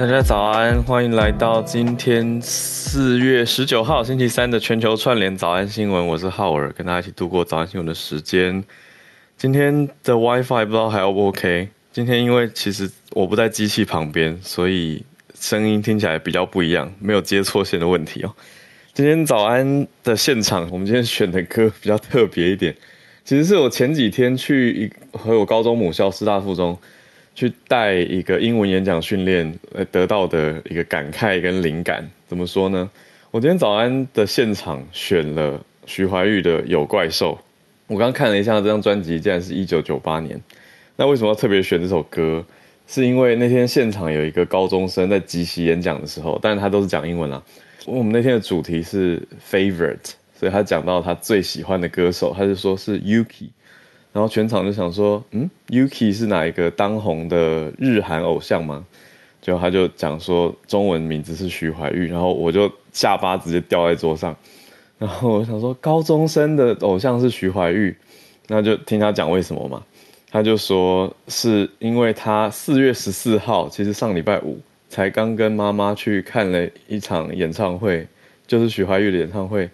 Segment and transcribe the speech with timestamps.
[0.00, 6.06] 大家早安，欢迎来到今天四月十九号星期三的全球串联早安新闻。
[6.06, 8.64] 我是浩尔，跟大家一起度过早安新闻的时间。
[9.36, 11.68] 今天的 WiFi 不知道还 O 不 OK？
[11.92, 15.04] 今天因为其实我不在机器旁边，所以
[15.38, 18.34] 声音听起来比较不一样，没有接错线的问题哦。
[18.94, 22.74] 今天早安的现场，我们今天选的歌比较特别一点，
[23.22, 26.78] 其实是我前几天去一和我高中母校师大附中。
[27.34, 32.90] 去带一个英文演讲训练，呃，得到的一个感慨跟灵感，怎么说呢？
[33.30, 37.34] 我今天早安的现场选了徐怀钰的《有怪兽》，
[37.86, 40.40] 我刚看了一下这张专辑，竟然是一九九八年。
[40.96, 42.44] 那为什么要特别选这首歌？
[42.86, 47.40] 是因为那天现场有一个高中生在即席演讲的时候，但是他都是讲英文啦。
[47.86, 53.50] 我们那天的主题是 favorite，所以他讲到他最喜欢的歌手，他就说是 Yuki。
[54.12, 58.84] 然后全场就想说，嗯，Yuki 是哪一个当红的日韩偶像吗？
[59.40, 64.36] 就他就讲说中文名字是徐怀钰，然后我就下巴直接掉在桌上。
[64.98, 67.94] 然后我想说，高中生的偶像是徐怀钰，
[68.48, 69.82] 那就听他讲为什么嘛。
[70.28, 78.06] 他就说是因为他四月十四号，其实上礼拜五才刚跟妈妈去看了一场演唱会，
[78.46, 79.70] 就是徐怀钰的演唱会。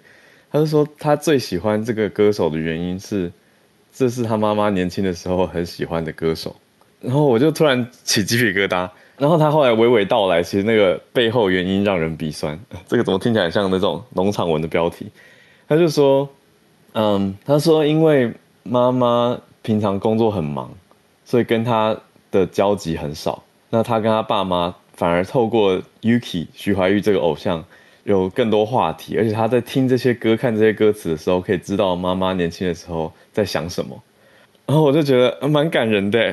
[0.53, 3.33] 他就说他最喜欢这个歌手的原因是。
[3.97, 6.55] 这是他妈妈年轻的时候很喜欢的歌手，
[7.01, 8.87] 然后我就突然起鸡皮疙瘩。
[9.17, 12.61] 然后他后来娓娓道来，其实那个背后原因让人鼻酸。
[12.87, 15.07] 这个怎么听起来像那种农场文的标题？
[15.67, 16.29] 他就说，
[16.93, 18.31] 嗯，他说因为
[18.63, 20.71] 妈妈平常工作很忙，
[21.25, 21.97] 所以跟他
[22.31, 23.43] 的交集很少。
[23.71, 27.65] 那他跟他爸妈反而透过 Yuki 徐怀钰这个偶像。
[28.07, 34.01] 有更多话题，而且他在听这些歌、看这些歌词的时候，可以知道妈妈年轻的时候在想什么。
[34.65, 36.33] 然后我就觉得蛮感人的，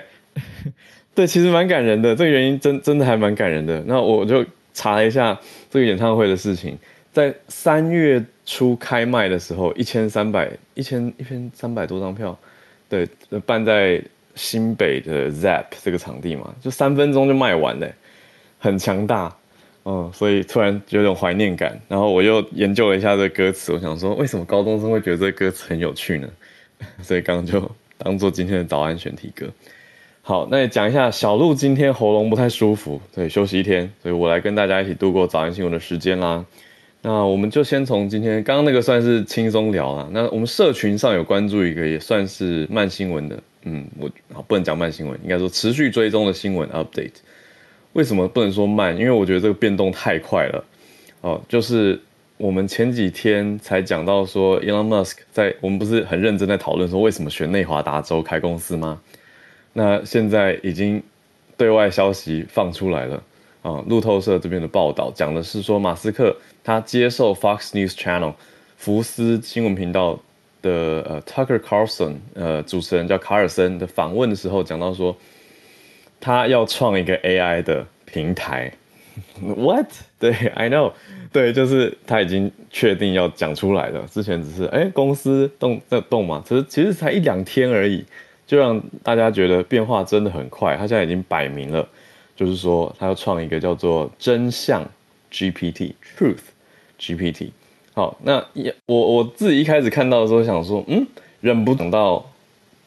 [1.15, 2.15] 对，其实蛮感人的。
[2.15, 3.83] 这个原因真真的还蛮感人的。
[3.87, 5.35] 那我就查了一下
[5.71, 6.77] 这个演唱会的事情，
[7.11, 12.37] 在三月初开卖的时候，一千三百一千一千三百多张票，
[12.87, 13.07] 对，
[13.47, 13.99] 办在
[14.35, 17.87] 新北的 ZEP 这个场地嘛，就三分钟就卖完了，
[18.59, 19.35] 很强大。
[19.85, 26.29] 嗯，所以突然有种怀念感，然后我又研究了一下这歌词，我想说，为什么高中生会觉得这歌词很有趣呢？
[27.03, 29.45] 所以刚刚就当做今天的早安选题歌。
[30.21, 36.45] 好，那也讲一下，小鹿今天喉咙不太舒服，所以休息一天，所以我来跟大家一起度过早安新闻的时间啦。
[37.01, 40.07] 那我们就先从今天刚刚那个算是轻松聊啦。
[40.13, 44.09] 那我们社群上有关注一个也算是慢新闻的，嗯，我
[44.43, 47.15] 不能讲慢新闻，应该说持续追踪的新闻 update。
[47.93, 48.97] 为什么不能说慢？
[48.97, 50.65] 因为我觉得这个变动太快了，
[51.21, 52.01] 哦，就是
[52.37, 58.99] 我们前几天才讲到说，Elon Musk 在我们不是很认真在讨论说为什么选内华达州开公司吗？
[59.73, 61.03] 那现在已经
[61.55, 63.23] 对外消息放出来了
[63.61, 68.33] 啊，路透社这边的报道讲的是说，马斯克他接受 Fox News Channel
[68.75, 70.19] 福斯新闻频道
[70.63, 70.71] 的
[71.07, 75.15] 呃 Tucker Carlson 呃主持人叫卡尔森的访问的时候讲到说。
[76.23, 78.71] 他要创一个 AI 的平台，
[79.43, 79.87] What？
[80.17, 80.93] 对，I know，
[81.33, 84.07] 对，就是他已经确定要讲出来了。
[84.09, 88.05] 之前只是哎，公司动在动嘛，其实其实才一两天而已，
[88.47, 90.77] 就让大家觉得变化真的很快。
[90.77, 91.85] 他现在已经摆明了，
[92.37, 94.81] 就是说他要创一个叫做真相
[95.29, 96.37] GPT，Truth
[96.97, 97.49] GPT。
[97.93, 98.41] 好，那
[98.85, 101.05] 我我自己一开始看到的时候想说，嗯，
[101.41, 102.25] 忍不等到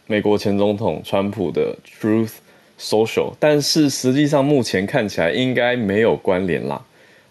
[0.07, 2.37] 美国前总统川普的 Truth。
[2.79, 6.85] social，但是实际上目前看起来应该没有关联啦。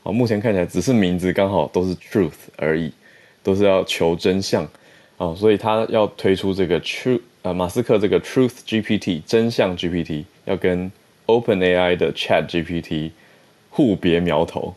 [0.04, 2.92] 啊，目前看起来只是名字刚好都是 truth 而已，
[3.42, 4.64] 都是要求真相
[5.18, 10.92] 啊，所以他要推出这个 truth，呃，马斯克这个 truth GPT 真相 GPT 要跟
[11.26, 13.12] OpenAI 的 Chat GPT
[13.72, 14.76] 互别苗头。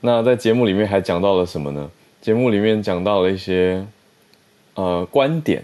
[0.00, 1.90] 那在节目里面还讲到了什么呢？
[2.20, 3.86] 节目里面讲到了一些
[4.74, 5.62] 呃观点，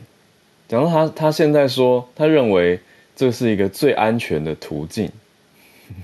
[0.68, 2.80] 讲到他他现在说他认为。
[3.18, 5.10] 这是一个最安全的途径，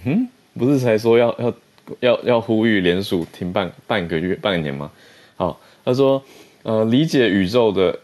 [0.04, 0.26] 嗯，
[0.58, 1.54] 不是才说要要
[2.00, 4.90] 要要呼吁联署停半半个月半年吗？
[5.36, 6.20] 好，他说，
[6.64, 7.96] 呃，理解宇宙的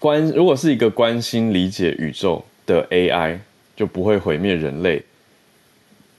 [0.00, 3.38] 关，如果是一个关心理解宇宙的 AI，
[3.76, 5.00] 就不会毁灭人类。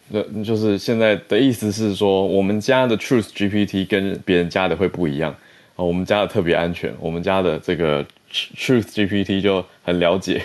[0.08, 5.36] 那就是现在的意思是说，我们家的 Truth GPT 跟别人家的会不一样
[5.76, 10.42] 啊，我们家的特别安全，我们家的这个 Truth GPT 就很了解。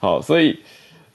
[0.00, 0.58] 好，所以。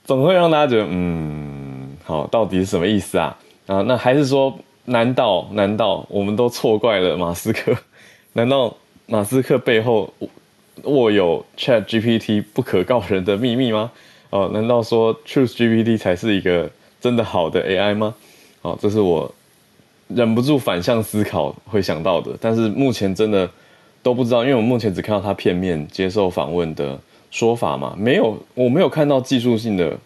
[0.04, 3.36] 总会让大家觉得，嗯，好，到底是什么意思啊？
[3.66, 7.76] 啊，那还是说，难道难道我们都错怪了马斯克？
[8.34, 8.76] 难道
[9.06, 10.12] 马斯克背后
[10.84, 13.92] 握有 Chat GPT 不可告人的秘密吗？
[14.30, 16.70] 哦，难道说 Truth GPT 才是一个
[17.00, 18.14] 真的好的 AI 吗？
[18.62, 19.32] 哦，这是我
[20.08, 23.48] 忍不住反向思考会想到的，但是目前真的
[24.02, 26.98] 都不知道，因为我目前只看到他片面接受访问的
[27.30, 29.98] 说法嘛，没有，我没有看到技术性的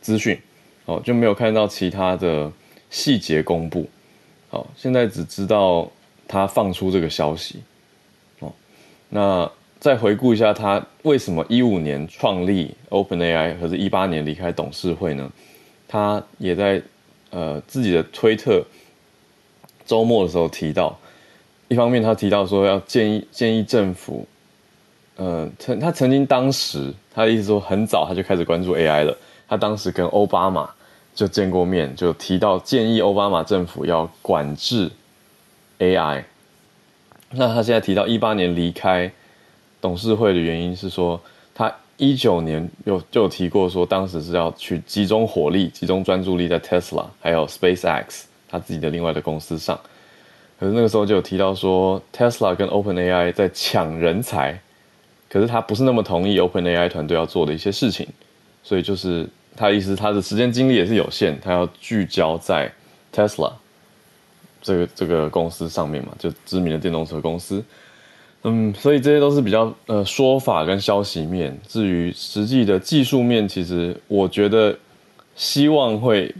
[0.00, 0.38] 资讯，
[0.86, 2.50] 哦，就没有看到其他的
[2.90, 3.88] 细节公布，
[4.50, 5.90] 哦，现在只知道
[6.26, 7.62] 他放出这个消息，
[8.40, 8.52] 哦，
[9.08, 9.50] 那。
[9.80, 15.30] 再回顾一下，他为什么一五年创立 OpenAI，和是一八年离开董事会呢？
[15.86, 16.80] 他也在
[17.28, 18.64] 呃自己的推特
[19.84, 20.98] 周末的时候提到，
[21.68, 24.26] 一方面他提到说要建议建议政府，
[25.16, 29.16] 呃，曾他曾经当时他的意思说很早他就开始关注 AI 了，
[29.48, 30.68] 他当时跟奥巴马
[31.14, 34.90] 就见过面，就提到建议奥巴马政府要管制
[35.78, 36.24] AI。
[37.30, 39.10] 那他现在提到一八年离开。
[39.80, 41.20] 董事会的原因是说，
[41.54, 49.78] 他一九年有就有提过说，当时是要去集中火力、集中专注力在 Tesla 还有 SpaceX 他自己的另外的公司上。
[50.58, 54.58] 可是那个时候就有提到说，Tesla 跟 OpenAI 在抢人才，
[55.34, 58.06] 可是他不是那么同意 OpenAI 团队要做的一些事情，
[58.62, 62.72] 所以就是他意思，他的时间精力也是有限，他要聚焦在
[63.12, 63.52] Tesla
[64.62, 67.60] 这个这个公司上面嘛，就知名的电动车公司。
[68.44, 71.58] 嗯，所以这些都是比较呃说法跟消息面。
[71.66, 74.78] 至于实际的技术面，其实我觉得
[75.34, 76.32] 希望会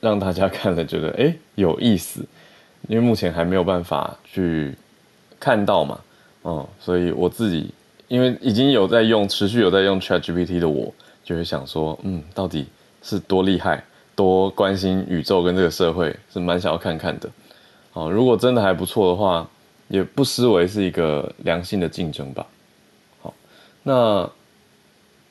[0.00, 2.24] 让大家看了觉得诶有意思，
[2.88, 4.74] 因为目前还没有办法去
[5.38, 6.00] 看到嘛。
[6.44, 7.68] 嗯，所以我自己
[8.08, 12.66] 因为已经有在用，持续有在用 ChatGPT 的我，就会想说，嗯，到底
[13.02, 13.84] 是多厉害，
[14.16, 17.30] 多关心宇宙跟这个社会，是蛮想要看看的。
[17.92, 19.48] 哦，如果真的还不错的话。
[19.90, 22.46] 也不失为是一个良性的竞争吧。
[23.22, 23.32] 好，
[23.82, 24.30] 那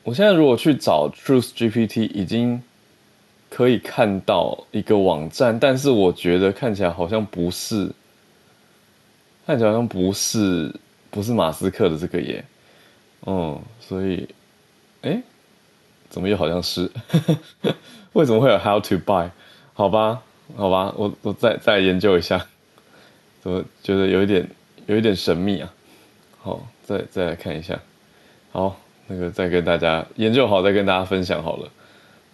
[0.02, 2.60] 我现在如果去找 Truth GPT，已经
[3.52, 7.92] 可以看到一个网站，但是我觉得看起来好像不是，
[9.46, 10.74] 看起来好像不是，
[11.12, 12.44] 不是马斯克的这个耶。
[13.26, 14.28] 嗯，所以，
[15.02, 15.22] 哎，
[16.10, 16.90] 怎么又好像是？
[18.14, 19.30] 为什么会有 How to buy？
[19.74, 20.24] 好吧，
[20.56, 22.46] 好吧，我我再再研究一下。
[23.42, 24.50] 怎么觉得有一点
[24.88, 25.74] 有一点神秘啊，
[26.42, 27.80] 好，再再来看一下，
[28.52, 28.76] 好，
[29.08, 31.70] 那个再跟大家研究好，再跟大家分享好了。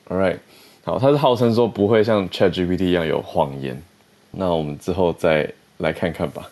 [0.09, 0.39] All right，
[0.83, 3.81] 好，他是号称说不会像 ChatGPT 一样有谎言，
[4.31, 6.49] 那我们之后再来看看吧。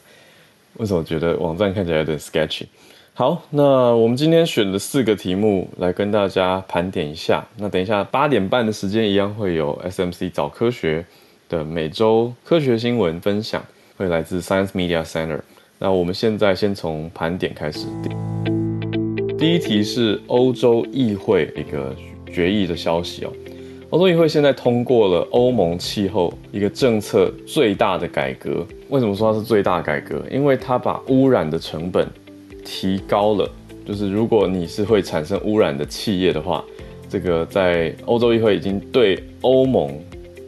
[0.75, 2.65] 为什么觉得网站看起来有点 sketchy？
[3.13, 7.45] 好，那我们今天选了四个题目来跟大家盘点一下。
[7.57, 11.05] 那等一下八点半的时间一样会有 SMC 早科学
[11.49, 13.61] 的每周科学新闻分享。
[13.97, 15.39] 会来自 Science Media Center。
[15.77, 17.85] 那我们现在先从盘点开始。
[19.37, 21.93] 第一题是欧洲议会一个
[22.33, 23.33] 决议的消息哦。
[23.91, 28.65] 欧洲议会现在通过了欧盟气候一个政策最大的改革。
[28.89, 30.23] 为什么说它是最大改革？
[30.31, 32.07] 因为它把污染的成本
[32.63, 33.49] 提高了。
[33.85, 36.63] 就是如果你是会产生污染的企业的话，
[37.09, 39.99] 这个在欧洲议会已经对欧盟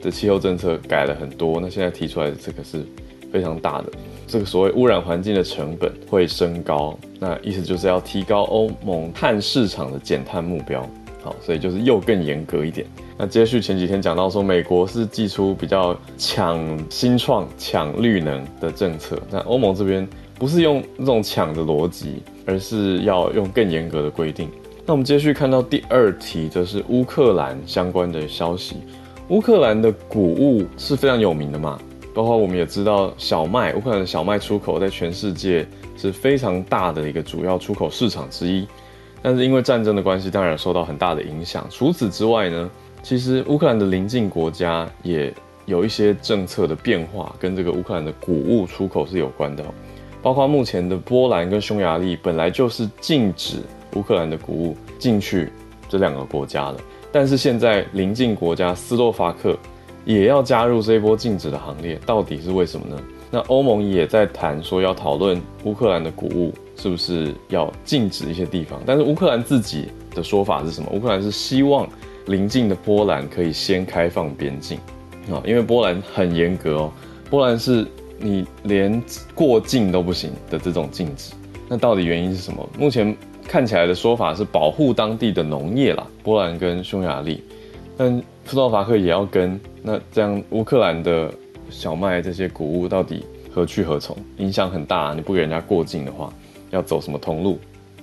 [0.01, 1.59] 的气候政策改了很多。
[1.59, 2.85] 那现在提出来的这个是。
[3.33, 3.91] 非常大的
[4.27, 10.87] 这个所谓污染环境的成本会升高，那意思就是要提高欧盟碳市场的减碳目标。
[11.23, 12.85] 好，所以就是又更严格一点。
[13.17, 20.07] 那接续前几天讲到说，美国是祭出比较抢新创、抢绿能的政策，那欧盟这边
[20.43, 24.49] 不是用这种抢的逻辑，而是要用更严格的规定。
[24.85, 28.75] 那我们接续看到第二题，则是乌克兰相关的消息。
[29.29, 31.79] 乌克兰的谷物是非常有名的嘛？
[32.13, 38.67] 包括我们也知道，小麦，乌克兰的小麦出口在全世界是非常大的一个主要出口市场之一。
[39.21, 41.65] 但是因为战争的关系，当然受到很大的影响。
[41.69, 42.69] 除此之外呢，
[43.01, 45.33] 其实乌克兰的邻近国家也
[45.65, 49.63] 有一些政策的变化，跟这个乌克兰的谷物出口是有关的。
[50.23, 53.57] 包括目前的波兰跟匈牙利本来就是禁止
[53.93, 55.51] 乌克兰的谷物进去
[55.87, 56.77] 这两个国家的，
[57.11, 59.55] 但是现在邻近国家斯洛伐克。
[60.05, 63.01] 也要加入这一波禁止的行列，到底是为什么呢？
[63.31, 70.89] 那欧盟也在谈说要讨论乌克兰的谷物是不是要禁止一些地方，但是乌克兰自己的说法是什么？
[70.91, 71.87] 乌克兰是希望
[72.25, 74.77] 邻近的波兰可以先开放边境
[75.31, 76.91] 啊，因为波兰很严格哦，
[77.29, 77.87] 波兰是
[78.23, 79.03] 你连
[79.35, 81.33] 过境都不行的这种禁止。
[81.67, 82.67] 那到底原因是什么？
[82.79, 83.13] 目前
[83.45, 87.43] 看起来的说法是保护当地的农业啦，波兰跟匈牙利。
[87.97, 91.29] 但斯洛伐克也要跟，那这样乌克兰的
[91.69, 94.15] 小麦这些谷物到底何去何从？
[94.37, 96.31] 影响很大啊，你不给人家过境的话，
[96.71, 97.59] 要走什么通路？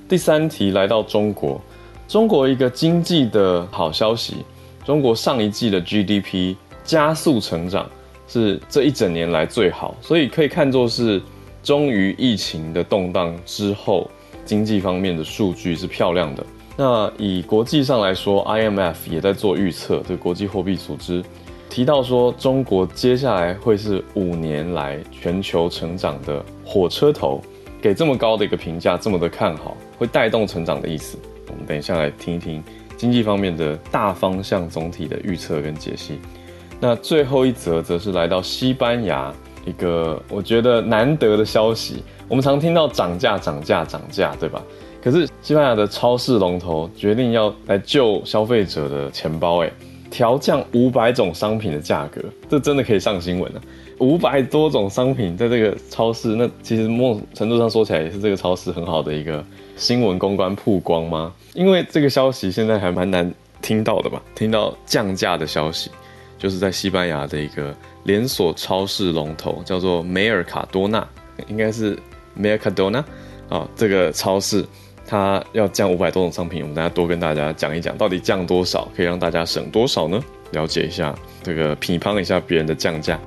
[0.07, 1.59] 第三题来到中国，
[2.07, 4.37] 中国一个经济的好消息，
[4.85, 7.89] 中国上一季的 GDP 加速成长，
[8.32, 11.20] 是这一整年来最好，所以可以看作是
[11.64, 14.08] 终于疫情的动荡之后，
[14.44, 16.46] 经济方面的数据是漂亮的。
[16.76, 21.25] 那以国际上来说，IMF 也在做预测，这个国际货币组织
[21.68, 27.42] 提到说，中国接下来会是五年来全球成长的火车头，
[27.82, 31.18] 给这么高的一个评价，这么的看好，会带动成长的意思。
[31.49, 32.62] 我们等一下来听一听
[32.96, 36.20] 经济方面的大方向总体的预测跟解析。
[36.80, 39.32] 那最后一则则是来到西班牙
[39.66, 44.62] 一个我觉得难得的消息，我们常听到涨价、涨价、涨价，对吧？
[45.02, 49.70] 可是西班牙的超市龙头决定要来救消费者的钱包，哎，
[50.10, 53.60] 调降五百种商品的价格，这真的可以上新闻了。
[53.99, 59.44] 五百多种商品在这个超市，那其实某种程度上说起来也是这个超市很好的一个
[59.76, 61.30] 新闻公关曝光吗？
[61.52, 64.22] 因为这个消息现在还蛮难听到的吧？
[64.34, 65.90] 听到降价的消息，
[66.40, 67.73] 就是在西班牙的一个
[68.04, 71.06] 连锁超市龙头叫做梅尔卡多纳，
[71.47, 71.97] 应该是
[72.35, 73.04] 梅尔卡多纳
[73.49, 74.64] 啊，这个超市。
[75.06, 80.23] 它要降五百多种商品，我们大家多跟大家讲一讲，到底降多少可以让大家省多少呢？
[80.52, 83.18] 了解一下这个，批判一下别人的降价。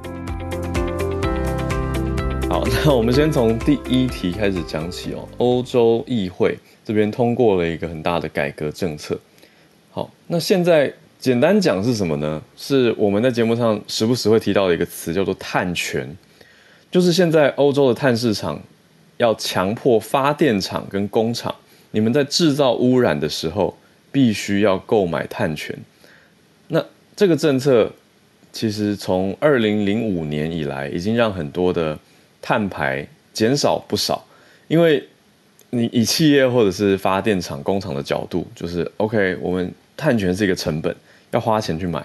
[2.50, 5.28] 好， 那我们先从第一题开始讲起哦。
[5.40, 9.20] 欧洲议会这边通过了一个很大的改革政策。
[9.92, 10.94] 好，那现在
[11.24, 12.44] 简单讲是什么呢？
[12.58, 16.06] 是我们在节目上时不时会提到的一个词，叫做碳权，
[16.92, 18.62] 就是现在欧洲的碳市场
[19.16, 21.56] 要强迫发电厂跟工厂。
[21.92, 23.74] 你们在制造污染的时候，
[24.12, 25.74] 必须要购买碳权。
[26.68, 26.84] 那
[27.16, 27.90] 这个政策
[28.52, 31.98] 其实从二零零五年以来，已经让很多的
[32.42, 34.22] 碳排减少不少。
[34.68, 35.02] 因为
[35.70, 40.94] 你以企业或者是发电厂、工厂的角度，就是 OK，我们碳权是一个成本，
[41.34, 42.04] 要花钱去买。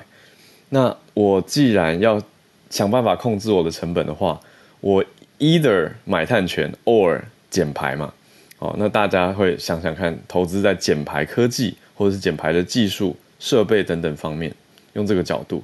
[0.68, 2.20] 那我既然要
[2.68, 4.38] 想办法控制我的成本的话，
[4.80, 5.02] 我
[5.38, 7.18] either 买碳权 or
[7.48, 8.12] 减排嘛。
[8.58, 14.52] 哦，那大家会想想看，投资在减排科技或者是减排的技术、设备等等方面，
[14.94, 15.62] 用这个角度，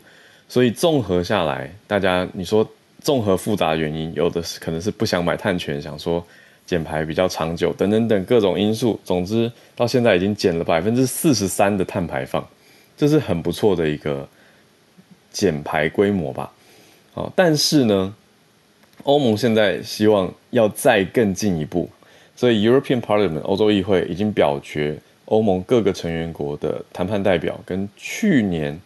[0.48, 2.64] 所以综合下来，大家你说
[3.00, 6.24] 综合复杂原因，有的是可能是不想买碳权，想说
[6.64, 8.98] 减排比较长久，等等等各种因素。
[9.04, 12.46] 总之，到现在已经减了百分之四十三的碳排放，
[12.96, 14.28] 这是很不错的一个
[15.32, 16.52] 减排规模吧？
[17.14, 18.14] 哦，但是呢，
[19.02, 21.88] 欧盟现在希望要再更进一步。
[22.36, 28.80] 所以，European Parliament 欧洲议会已经表决，欧盟各个成员国的谈判代表跟去年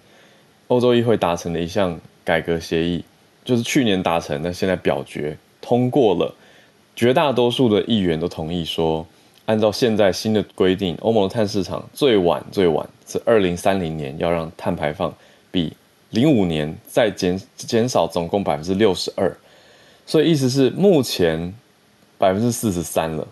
[0.66, 3.02] 欧洲议会达成的一项改革协议，
[3.44, 6.34] 就是去年达成，那现在表决通过了，
[6.94, 9.06] 绝大多数的议员都同意说，
[9.48, 15.12] 按照现在新的规定，欧盟的碳市场最晚最晚是二零三零年要让碳排放
[15.50, 15.72] 比
[16.10, 19.34] 零五年再减减少总共百分之六十二，
[20.04, 21.54] 所以意思是目前
[22.18, 23.26] 百分之四十三了。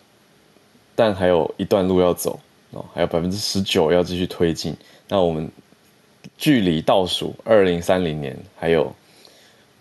[0.94, 4.74] 但还有一段路要走哦，还有百分之十九要继续推进。
[5.08, 5.46] 那我们
[6.38, 8.90] 距离倒数二零三零年还有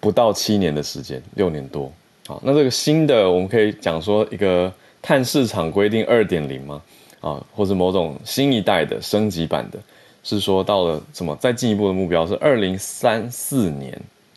[0.01, 1.89] 不到七年的时间，六年多。
[2.27, 4.73] 好，那这个新的我们可以讲说一个
[5.05, 6.81] 碳市场规定二点零吗？
[7.21, 9.77] 啊，或者某种新一代的升级版的，
[10.23, 11.35] 是说到了什么？
[11.35, 13.93] 再进一步的目标是二零三四年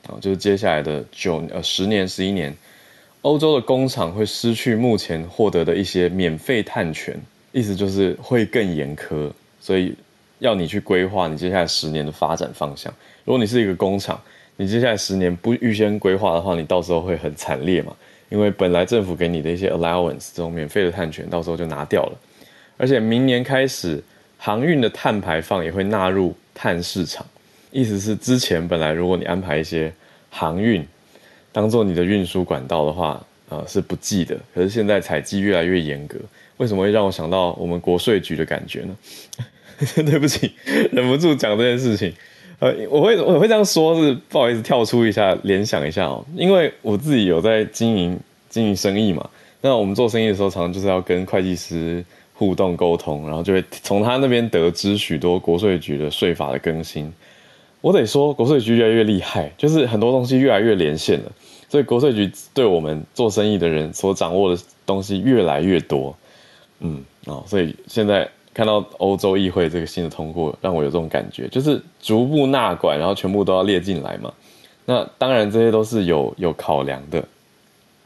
[0.06, 2.54] 啊，就是接下来的九呃十年十一年。
[3.22, 7.18] 欧洲的工厂会失去目前获得的一些免费碳权，
[7.52, 9.30] 意思就是会更严苛，
[9.62, 9.94] 所以
[10.38, 12.92] 要你去规划你接下来十年的发展方向。
[13.25, 14.20] 如果你是一个工厂，
[14.56, 17.96] 你接下来十年不预先规划的话，你到时候会很惨烈嘛，
[18.28, 22.18] 因为本来政府给你的一些 allowance 这种免费的碳权，到时候就拿掉了。
[22.76, 24.02] 而且明年开始，
[24.37, 27.26] 航运的碳排放也会纳入碳市场，
[27.70, 29.92] 意思是之前本来如果你安排一些
[30.30, 30.87] 航运。
[31.50, 34.38] 当做你的运输管道的话，呃、是不计的。
[34.54, 36.16] 可是现在采计越来越严格，
[36.58, 38.97] 为什么会让我想到我们国税局的感觉呢？
[39.97, 40.52] 对不起，
[40.92, 42.12] 忍不住讲这件事情。
[42.60, 46.24] 呃，我会我会这样说，是不好意思跳出一下，联想一下哦。
[46.34, 49.28] 因为我自己有在经营经营生意嘛，
[49.60, 57.12] 那我们做生意的时候，常常就是要跟会计师互动沟通，然后就会从他那边得知许多国税局的税法的更新。
[57.80, 61.30] 我得说，国税局越来越厉害，就是很多东西越来越连线了，
[61.68, 66.16] 所以国税局对我们做生意的人所掌握的东西越来越多。
[66.80, 74.34] 嗯，哦，所以现在看到欧洲议会这个新的通过，让我有这种感觉，就是逐步纳管，然后全部都要列进来嘛。
[74.84, 77.22] 那当然这些都是有有考量的。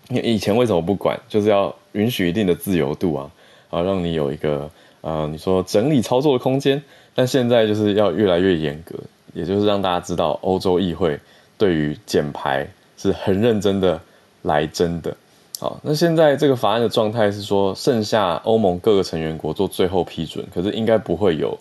[0.09, 1.19] 你以前为什么不管？
[1.27, 3.31] 就是要允许一定的自由度啊，
[3.71, 6.83] 啊，让你有一个呃，你说整理操作的空间。
[7.15, 8.95] 但现在就是要越来越严格。
[9.33, 11.19] 也就是让大家知道，欧洲议会
[11.57, 12.69] 对于减排
[12.99, 13.99] 是很认真的
[14.43, 15.17] 来真的。
[15.63, 21.57] 好，那现在这个法案的状态是说，剩下欧盟各个成员国做最后批准，可是应该不会有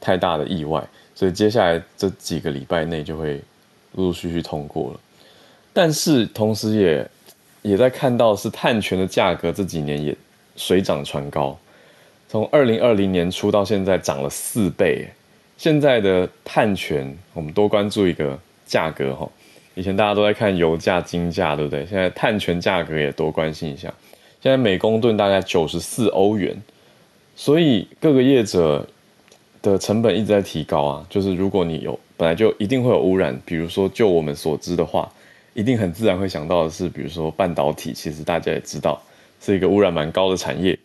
[0.00, 0.82] 太大的意外，
[1.14, 3.34] 所以接下来这几个礼拜内就会
[3.92, 5.00] 陆陆续续通过了。
[5.74, 7.10] 但是同时也
[7.60, 10.16] 也在看到是碳权的价格这几年也
[10.56, 11.54] 水涨船高，
[12.30, 15.06] 从二零二零年初到现在涨了四倍。
[15.58, 19.28] 现在的碳权，我们多关注一个价格哈。
[19.74, 21.86] 以前大家都在看油价、金价，对不对？
[21.86, 23.92] 现在碳权价格也多关心一下。
[24.40, 26.60] 现在每公吨大概九十四欧元，
[27.34, 28.86] 所以各个业者
[29.62, 31.06] 的成本一直在提高啊。
[31.08, 35.10] 就是如果你有本来就一定会有污染，比如说就我们所知的话，
[35.54, 39.00] 一定很自然会想到的是，比如说半导体，其实大家也知道
[39.40, 40.78] 是一个污染蛮高的产业。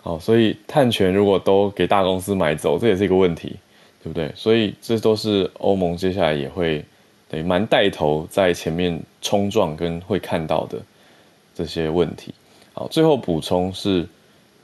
[0.00, 3.56] 好，所以碳权如果都给大公司买走，这也是一个问题，
[4.02, 4.32] 对不对？
[4.34, 6.82] 所以这都是欧盟接下来也会。
[7.30, 10.82] 对，蛮带头在前面冲撞跟会看到的
[11.54, 12.34] 这些问题。
[12.72, 14.08] 好，最后补充是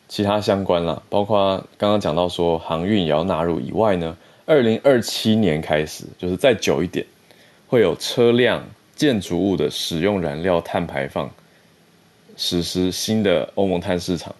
[0.09, 7.07] 其他相关啦，包括刚刚讲到说航运也要纳入以外呢，二零二七年开始，就是再久一点，
[7.69, 8.65] 会有车辆、
[8.97, 11.31] 建筑物的使用燃料碳排放
[12.37, 14.35] 实施新的欧盟碳市场，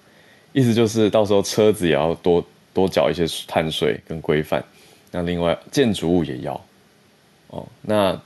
[0.53, 4.65] 意思就是到时候车子也要多多缴一些碳税跟规范。
[5.13, 6.61] 那另外建筑物也要。
[7.57, 8.21] 哦，那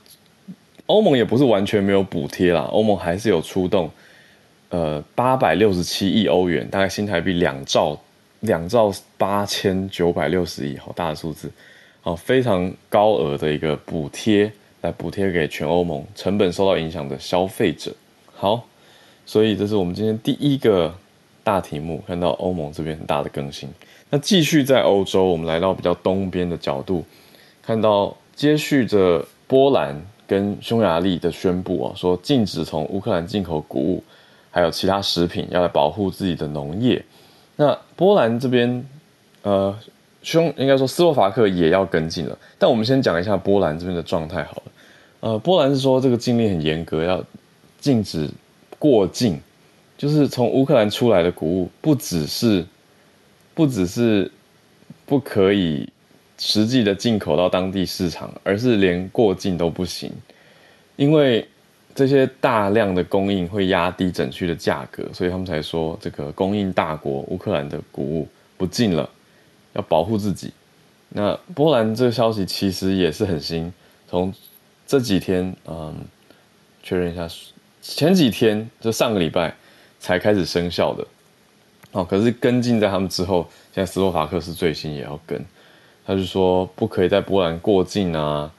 [0.87, 3.89] 欧盟也不是完全没有补贴啦，欧盟还是有出动，
[4.67, 7.97] 呃，八百六十七亿欧元，大概新台币两兆
[8.41, 11.49] 两兆八千九百六十亿，好大的数字，
[12.03, 17.95] 哦，非常高额的一个补贴，来补贴给全欧盟成本受到影响的消费者。
[18.33, 18.61] 好，
[19.25, 20.93] 所以这是我们今天第一个
[21.41, 23.69] 大题目，看到欧盟这边很大的更新。
[24.09, 27.05] 那继续在欧洲，我们来到比较东边的角度，
[27.63, 28.13] 看到。
[28.35, 34.03] 接续着波兰跟匈牙利的宣布啊，说禁止从乌克兰进口谷物，
[34.49, 37.03] 还有其他食品，要来保护自己的农业。
[37.57, 38.83] 那波兰这边，
[39.43, 39.77] 呃，
[40.23, 42.37] 匈应该说斯洛伐克也要跟进了。
[42.57, 44.63] 但我们先讲一下波兰这边的状态好了。
[45.19, 47.23] 呃，波兰是说这个禁令很严格，要
[47.79, 48.27] 禁止
[48.79, 49.39] 过境，
[49.97, 52.65] 就是从乌克兰出来的谷物，不只是，
[53.53, 54.31] 不只是
[55.05, 55.87] 不可以。
[56.43, 60.11] 实际的进口到当地市场，而是连过境都不行，
[60.95, 61.47] 因为
[61.93, 68.27] 这些大量的供应会压低整区的价格，所以他们才说这个供应大国乌克兰的谷物
[68.57, 69.07] 不进了，
[69.73, 70.51] 要保护自己。
[71.09, 73.71] 那波兰这个消息其实也是很新，
[74.09, 74.33] 从
[74.87, 75.95] 这几天，嗯，
[76.81, 77.27] 确认一下，
[77.83, 79.53] 前几天就上个礼拜
[79.99, 81.05] 才开始生效的，
[81.91, 85.39] 哦，可是跟进在他们之后，现在斯洛伐克是最新也要跟。
[86.05, 88.51] 他就说不可以在波兰过境啊。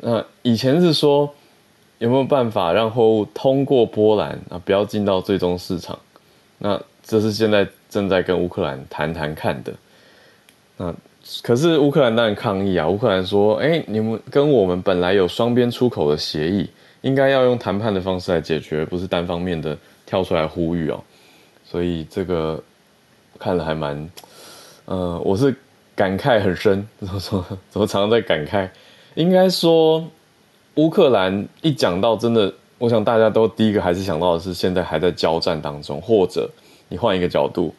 [0.00, 1.30] 那以前是说
[1.98, 5.98] 有没有办法让货物通过波兰啊，不要进到最终市场？
[6.58, 9.72] 那这是现在正在跟乌克兰谈谈看的。
[10.78, 10.94] 那
[11.42, 12.88] 可是乌克兰当然抗议啊。
[12.88, 16.70] 乌克兰说：“哎，你们跟我们本来有双边出口的协议，
[17.02, 21.02] 应该要用谈判的方式来解决，不是单方面的跳出来呼吁哦。”
[21.68, 22.62] 所以这个
[23.38, 24.10] 看了还蛮……
[24.86, 25.54] 呃，我是。
[26.00, 27.44] 感慨很深，怎么说？
[27.68, 28.66] 怎么常常在感慨？
[29.16, 30.02] 应该说，
[30.76, 36.48] 乌克兰一讲到真的，我想大家都第一个还是想到的是，现在还在交战当中，或者
[36.88, 37.74] 你换一个角度，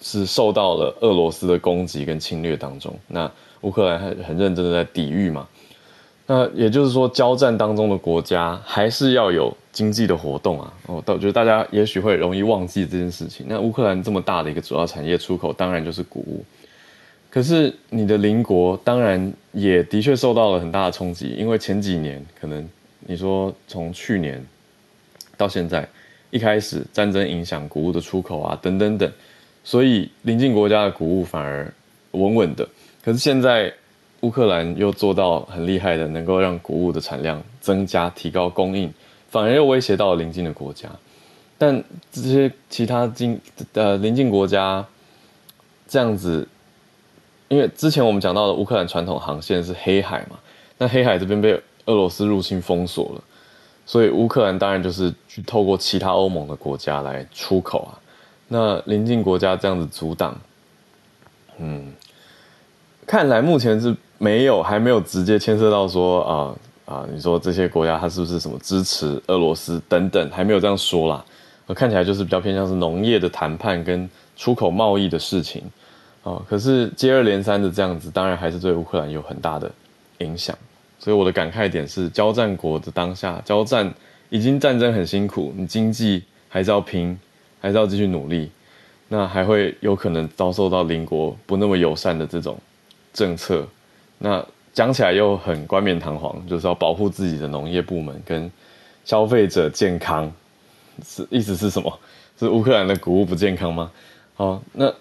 [0.00, 2.98] 是受到了俄罗斯的攻击跟侵略当中。
[3.06, 5.46] 那乌克兰很很认真的在抵御嘛。
[6.26, 10.72] 那也就是说，交战当中的国家还是要有经济的活动啊。
[10.86, 13.44] 我倒觉得大家也许会容易忘记这件事情。
[13.46, 16.42] 那乌克兰这么大的一个主要产业出口，当然就是谷物。
[17.34, 22.64] 可是你的邻国当然也的确受到了很大的冲击，因为前几年可能
[23.00, 24.40] 你说从去年
[25.36, 25.84] 到现在，
[26.30, 29.12] 一开始战争影响谷物的出口啊，等等等，
[29.64, 31.74] 所以邻近国家的谷物反而
[32.12, 32.64] 稳稳的。
[33.02, 33.74] 可是现在
[34.20, 38.88] 乌克兰又做到很厉害的，能够让谷物的产量增加，提高供应，
[39.28, 40.88] 反而又威胁到了邻近的国家。
[41.58, 43.40] 但这些其他近
[43.72, 44.86] 呃邻近国家
[45.88, 46.46] 这样子。
[47.48, 50.38] 因为之前我们讲到的乌克兰传统航线是黑海嘛，
[50.78, 51.52] 那黑海这边被
[51.86, 53.22] 俄罗斯入侵封锁了，
[53.84, 58.00] 所以乌克兰当然就是去透过其他欧盟的国家来出口啊。
[58.48, 60.36] 那邻近国家这样子阻挡，
[61.58, 61.92] 嗯，
[63.06, 66.54] 看来目前是没有，还没有直接牵涉到说啊
[66.86, 71.24] 啊，你说这些国家它是不是什么支持俄罗斯等等，还没有这样说啦。
[71.68, 75.62] 看起来就是比较偏向是农业的谈判跟出口贸易的事情。
[76.24, 79.70] 哦，可是接二连三的这样子，当然还是对乌克兰有很大的
[80.18, 80.56] 影响。
[80.98, 83.92] 所以我的感慨点是，交战国的当下，交战
[84.30, 87.18] 已经战争很辛苦，你经济还是要拼，
[87.60, 88.50] 还是要继续努力，
[89.08, 92.58] 那还会有可能遭受到邻国不那么友善的这种
[93.12, 93.66] 政策。
[94.16, 98.50] 那讲起来又很冠冕堂皇，就是要保护自己的农业部门跟
[99.04, 100.32] 消费者健康，
[101.06, 102.00] 是意思是什么？
[102.38, 103.90] 是乌克兰的谷物不健康吗？
[104.36, 104.92] 好，那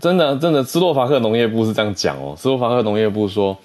[0.00, 2.34] 真的真的，斯洛伐克农业部是这样讲哦。
[2.36, 3.56] 斯洛伐克农业部说，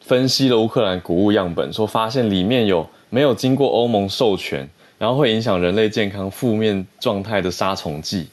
[0.00, 8.26] 分析了乌克兰谷物样本，说发现里面有没有经过欧盟授权，然后会影响人类健康负面状态的杀虫剂，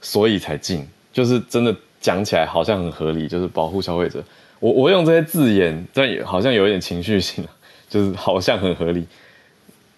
[0.00, 0.86] 所以才禁。
[1.12, 4.22] 就是真的讲起来好像很合理，就是保护消费者。
[4.60, 7.46] 我我用这些字眼，但也好像有一点情绪性，
[7.88, 9.06] 就是好像很合理。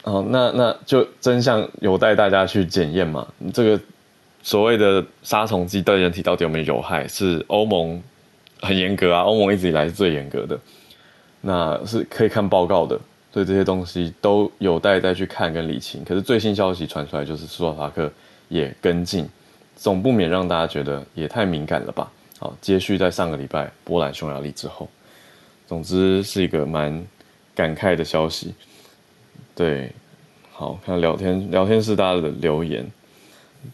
[0.02, 3.26] 哦，那那就真相有待大家去检验嘛。
[3.52, 3.80] 这个
[4.46, 8.00] 所谓的杀虫剂对人体到底有没有有害，是欧盟
[8.60, 10.56] 很严格啊，欧盟一直以来是最严格的，
[11.40, 12.96] 那是可以看报告的。
[13.32, 16.04] 所以这些东西都有待再去看跟理清。
[16.04, 18.08] 可是最新消息传出来，就是斯洛伐克
[18.48, 19.28] 也跟进，
[19.74, 22.08] 总不免让大家觉得也太敏感了吧。
[22.38, 24.88] 好，接续在上个礼拜波兰匈牙利之后，
[25.66, 27.04] 总之是一个蛮
[27.52, 28.54] 感慨的消息。
[29.56, 29.90] 对，
[30.52, 32.88] 好，看聊天聊天室大家的留言。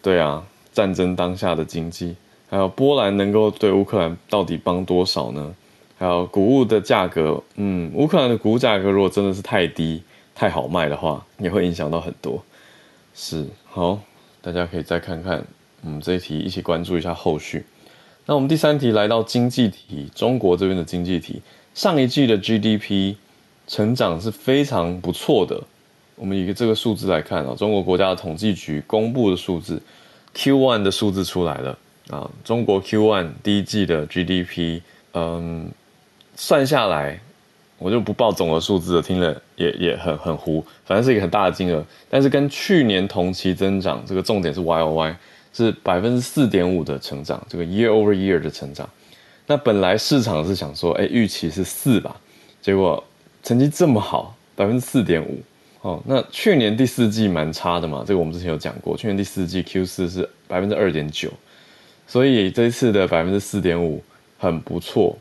[0.00, 2.16] 对啊，战争当下的经济，
[2.48, 5.54] 还有波兰能够对乌克兰到底帮多少呢？
[5.98, 10.02] 还有谷物的价格，嗯，乌克兰的谷物价格如果真的是太低、
[10.34, 12.42] 太好卖的话，也会影响到很多。
[13.14, 14.00] 是，好，
[14.40, 15.44] 大家可以再看看
[15.82, 17.64] 我们这一题，一起关注一下后续。
[18.26, 21.40] 那我们第三题来到经济题，中国这边的经济题，
[21.74, 23.14] 上一季的 GDP
[23.66, 25.62] 成长是非常不错的。
[26.16, 29.80] 我们以这个数字来看啊，中国国家统计局公布的数字
[30.34, 31.78] ，Q1 的数字出来了
[32.10, 34.80] 啊，中国 Q1 第一季的 GDP，
[35.14, 35.70] 嗯，
[36.36, 37.20] 算下来
[37.78, 45.14] 我就不报总额数字了，听了也也很很糊，反正是一个很大的金额，但是跟去年同期增长，这个重点是 YOY。
[45.54, 48.88] 是百分之四点五的成长，这个 year over year 的成长。
[49.46, 52.16] 那本来市场是想说，哎，预期是四吧，
[52.62, 53.04] 结果
[53.42, 55.42] 成绩这么好，百分之四点五。
[55.82, 61.28] 哦，那去年第四季蛮差的嘛，这个我们之前有讲过，去年第四季 Q 四是百分之二点九，
[62.06, 64.02] 所以这一次的百分之四点五
[64.38, 65.18] 很不错。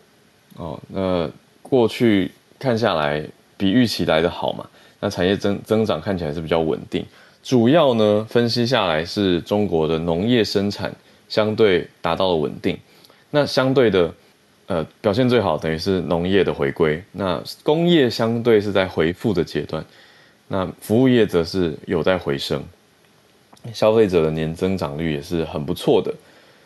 [0.58, 1.30] 哦，那
[1.62, 3.24] 过去看下来
[3.58, 4.66] 比预期来的好嘛，
[5.00, 7.06] 那产业增增长看起来是比较稳定。
[7.42, 10.94] 主要呢，分析下来是中国的农业生产
[11.28, 12.78] 相对达到了稳定，
[13.32, 14.14] 那相对的，
[14.68, 19.84] 呃，表现最好等于是农业的回归，那工业相对是在回复的阶段，
[20.54, 22.62] 那服务业则是有在回升，
[23.74, 26.14] 消费者的年增长率也是很不错的。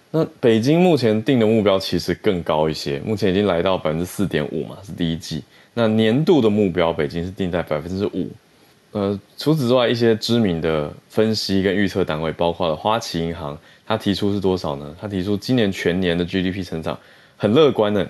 [0.10, 5.44] 那北京目前定的目标其实更高一些，目前已经来到百分之四点五嘛，是第一季，
[5.76, 8.28] 那年度的目标北京是定在百分之五。
[8.92, 14.96] 呃，除此之外，一些知名的分析跟预测单位，包括了花旗银行，他提出是多少呢？
[15.00, 16.98] 他提出今年全年的 GDP 成长
[17.38, 18.10] 很乐观的，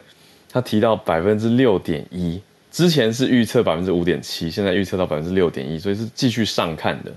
[0.50, 2.40] 他提到百分之六点一，
[2.76, 7.12] 之前是预测百分之五点七，现在预测到百分之六点一，所以是继续上看的，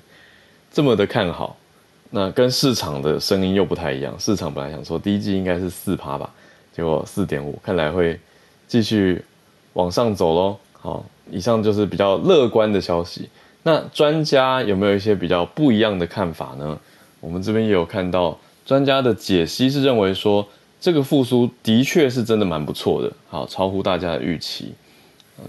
[0.72, 1.56] 这么的看好。
[2.10, 6.32] 那跟市场的声音又不太一样，市场本来想说第一季应该是四趴吧，
[6.72, 8.16] 结果四点五，看来会
[8.68, 9.20] 继续
[9.72, 10.56] 往上走喽。
[10.74, 13.28] 好，以上就是比较乐观的消息。
[13.64, 16.78] 那专家有没有一些比较不一样的看法呢？
[17.18, 20.46] 我们这边也有看到专家的解析是认为说，
[20.80, 24.72] 这个复苏的确是真的蛮不错的，好，超乎大家的预期。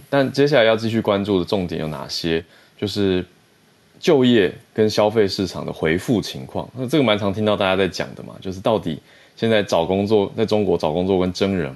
[0.10, 2.44] 但接下来要继续关注的重点有哪些？
[2.78, 3.26] 就是
[4.00, 6.68] 就业跟消费市场的回复情况。
[6.76, 9.00] 那这个蛮常听到大家在讲的嘛，就是到底
[9.36, 11.76] 现在找工作，在中国找工作跟真人，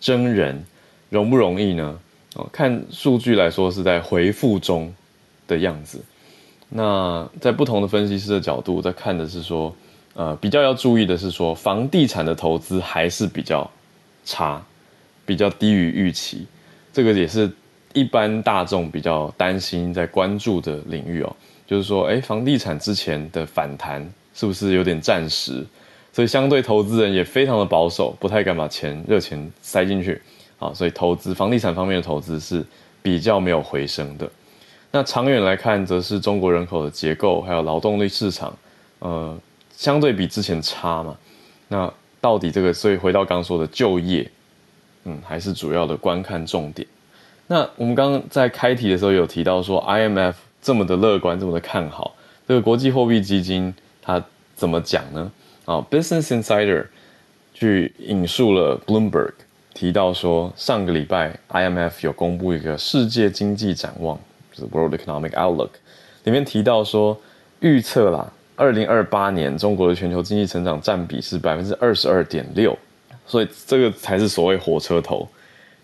[0.00, 0.64] 真人
[1.10, 1.98] 容不容易呢？
[2.34, 4.92] 哦，看数据来说是在回复中。
[5.46, 6.02] 的样子，
[6.70, 9.76] 那在不同的分析师的角度，在看的是说，
[10.14, 13.70] 呃，比较要注意的是说，房地产的投资还是比较
[14.24, 14.64] 差，
[15.26, 16.46] 比较低于预期，
[16.94, 17.50] 这个也是
[17.92, 21.36] 一般大众比较担心在关注的领域哦。
[21.66, 25.66] 就是说，哎，房地产之前的反弹是不是有点暂时？
[26.12, 30.22] 所以相对投资人也非常的保守，不太敢把钱热钱塞进去
[30.60, 30.72] 啊。
[30.72, 32.64] 所以投资房地产方面的投资是
[33.02, 34.30] 比较没有回升的。
[34.92, 38.56] 那长远来看，则是中国人口的结构还有劳动力市场，
[39.00, 39.36] 呃，
[39.76, 41.16] 相对比之前差嘛。
[41.66, 44.30] 那到底这个，所以回到刚刚说的就业，
[45.04, 46.86] 嗯，还是主要的观看重点。
[47.46, 52.14] 那我们刚刚在开题的时候有提到说，IMF 这么的乐观，这么的看好，
[52.48, 54.22] 这个国际货币基金它
[54.54, 55.30] 怎么讲呢？
[55.64, 56.86] 啊，Business Insider
[57.52, 59.32] 去引述了 Bloomberg
[59.74, 64.18] 提到说，上个礼拜 IMF 有公布一个世界经济展望。
[64.56, 65.70] 就是 World Economic Outlook，
[66.22, 67.20] 里面提到说，
[67.58, 72.78] 预测啦，二零二八年中国的全球经济成长占比是百分之二十二点六，
[73.26, 75.28] 所以这个才是所谓火车头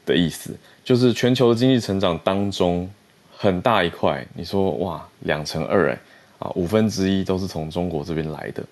[0.05, 2.89] 的意思，就是全球的经济成长当中
[3.37, 5.99] 很大一块，你说哇，两成二哎，
[6.39, 8.63] 啊五分之一都是从中国这边来的，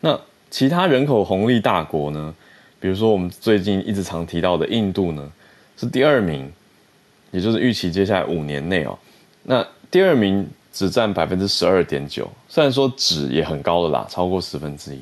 [0.00, 0.18] 那
[0.50, 2.34] 其他人口红利大国呢？
[2.78, 5.32] 比如说我们最近一直常提到的印度呢，
[5.76, 6.52] 是第二名，
[7.30, 8.98] 也就是预期接下来五年内哦，
[9.44, 15.00] 那第二名只占百分之十二点九，虽然说值也很高的啦，超过十分之一。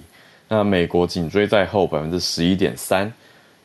[0.53, 3.11] 那美国紧追在后，百分之十一点三，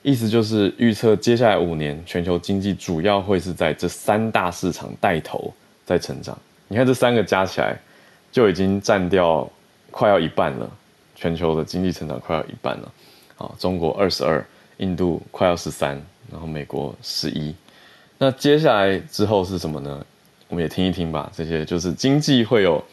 [0.04, 5.52] 意思就是预测接下来五年全球经济主要会是在这三大市场带头
[5.84, 6.38] 在成长。
[6.68, 7.76] 你看这三个加起来
[8.32, 9.50] 就已经占掉
[9.90, 10.70] 快要一半了，
[11.16, 12.92] 全球的经济成长快要一半了。
[13.40, 14.46] 啊，中国二十二，
[14.78, 16.00] 印度快要十三，
[16.32, 17.56] 然后美国十一。
[18.20, 20.06] 那接下来之后是什么呢？
[20.50, 21.32] 我们也听一听吧。
[21.36, 22.84] 这些就是经济会有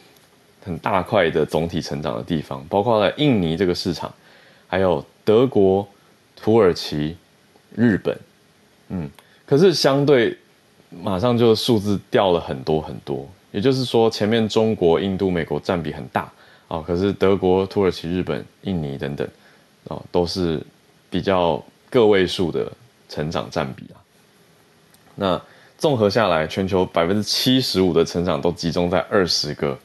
[0.65, 4.13] 很大块的总体成长的地方，包括在印尼这个市场，
[4.67, 5.87] 还有德国、
[6.37, 7.17] 土耳其、
[7.75, 8.19] 日本。
[8.89, 9.11] 嗯，
[9.47, 10.37] 可是相对
[10.91, 13.29] 马上就数字掉了很多很多。
[13.51, 16.33] 也就是说，前面中国、印度、美国占比很大
[16.69, 19.29] 啊，可是德国、土耳其、日本、印尼等等。
[19.89, 20.63] 哦，都是
[21.11, 22.71] 比较个位数的
[23.09, 23.99] 成长占比啊。
[25.17, 25.43] 那
[25.77, 29.77] 综合下来，全球百分之七十五的成长都集中在二十个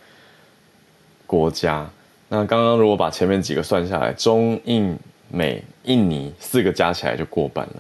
[1.28, 1.88] 国家。
[2.30, 4.98] 那刚刚如果把前面几个算下来，中印
[5.30, 7.74] 美印尼四个加起来就过半了。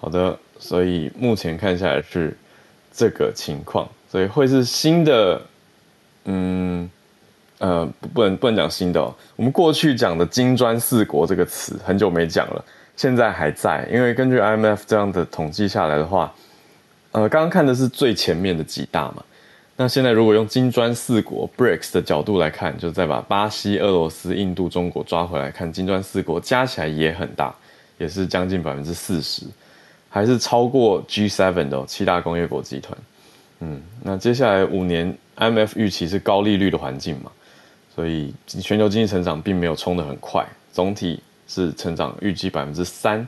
[0.00, 2.36] 好的，所以目前看下来是
[2.90, 5.40] 这个情况，所以会是新的，
[6.24, 6.90] 嗯。
[7.58, 9.10] 呃，不能不能讲新的哦。
[9.34, 12.62] 我们过去讲的“金砖四国”这个词很久没讲了，
[12.98, 13.88] 现在还在。
[13.90, 16.34] 因为根据 IMF 这样的统计下来的话，
[17.12, 19.24] 呃，刚刚看的是最前面的几大嘛。
[19.78, 27.54] 那现在如果用“金砖四国 ”（BRICS） 的角度来看，就再把巴西、俄罗斯、印度、中国抓回来看，“金砖四国”加起来也很大，
[27.98, 29.42] 也是将近百分之四十，
[30.08, 32.96] 还是超过 G7 的哦，七大工业国集团。
[33.60, 37.30] 嗯，那接下来五年 Mf 预期是高利率的环境嘛。
[37.94, 43.26] 所以全球经济成长并没有冲得很快，总体是成长预计百分之三，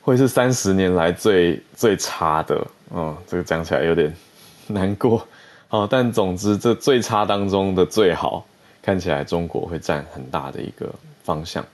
[0.00, 2.64] 会是三十年来最最差的。
[2.92, 4.12] 嗯，这个讲起来有点
[4.68, 5.26] 难过。
[5.68, 8.44] 好，但总之这最差当中的最好，
[8.80, 10.88] 看起来中国会占很大的一个
[11.22, 11.64] 方向。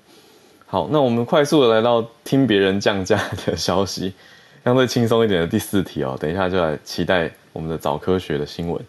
[0.66, 4.14] 好，那我们快速的来到听别人降价的消息，
[4.64, 6.16] 相对轻松一点的第四题哦。
[6.18, 8.81] 等一下就来期待我们的早科学的新闻。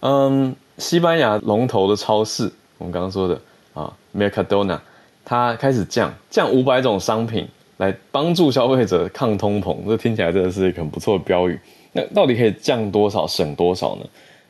[0.00, 2.52] 嗯，西班牙龙头的超市。
[2.78, 3.40] 我们刚刚说的
[3.72, 4.78] 啊，Mercadona，
[5.24, 11.58] 它开始降降五百种商品来帮助消费者抗通膨，这听起来真的是一个很不错的标语。
[11.92, 14.04] 那到底可以降多少，省多少呢？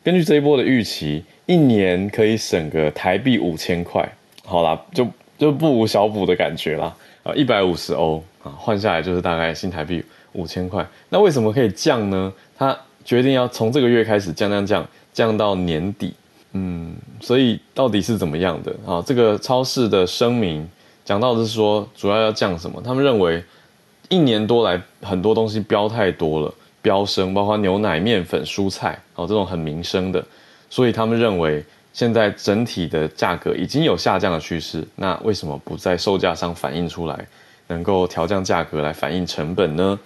[0.04, 4.06] 根据这一波的预期，一年可以省个台币五千块。
[4.44, 5.06] 好啦，就
[5.38, 6.92] 就不无小补的感觉啦。
[7.22, 10.84] 啊，一百五十欧啊，换下来就是大概新台币五千块。
[11.08, 12.32] 那为什么可以降呢？
[12.56, 16.12] 它决定要从这个月开始降降降降到年底。
[16.54, 19.00] 嗯，所以到底是怎么样的啊？
[19.06, 20.68] 这个超市的声明
[21.04, 22.82] 讲到的是说，主要要降什么？
[22.84, 23.42] 他们认为
[24.08, 30.22] 一年多来很多东西标太多了，飙升，包括牛奶、面粉、蔬菜哦，这种很民生的，
[30.68, 31.64] 所以他们认为
[31.94, 34.86] 现在整体的价格已经有下降的趋势。
[34.96, 37.26] 那为什么不在售价上反映出来，
[37.68, 39.98] 能够调降价格来反映成本呢？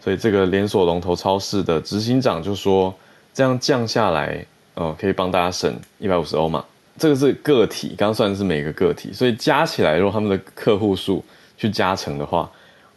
[0.00, 2.94] 所以这个连锁龙头超市的执行长就说，
[3.32, 4.44] 这样降下来。
[4.74, 6.64] 哦，可以帮大家省一百五十欧嘛？
[6.96, 11.24] 这个是个体，刚算的是每个个体，所以加起来，如果他们的客户数
[11.56, 12.48] 去加成的话，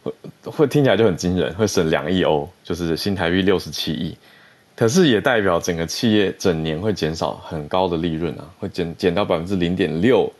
[0.02, 0.12] 会
[0.44, 4.16] 会听起来就很惊人，会省两亿欧，就是新台币六十七亿。
[4.74, 10.30] 可是也代表整个企业整年会减少很高的利润啊，会减减到百分之零点六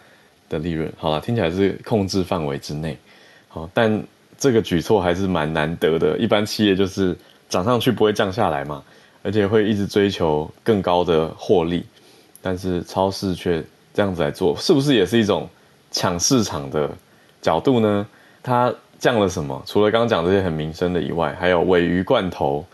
[0.49, 0.93] 的利润。
[0.97, 2.97] 好了，听起来是控制范围之内。
[3.49, 4.03] 好，但
[4.39, 7.17] 这个举措还是蛮难得的，一般企业就是
[7.49, 8.83] 涨上去不会降下来嘛。
[9.25, 11.85] 而且会一直追求更高的获利，
[12.41, 13.63] 但是超市却
[13.95, 15.49] 这样子来做，是不是也是一种
[15.93, 16.91] 抢市场的
[17.41, 18.05] 角度呢？
[18.43, 19.61] 它降了什么？
[19.67, 22.65] 除了刚刚讲这些很民生的以外，还有鮪鱼罐头、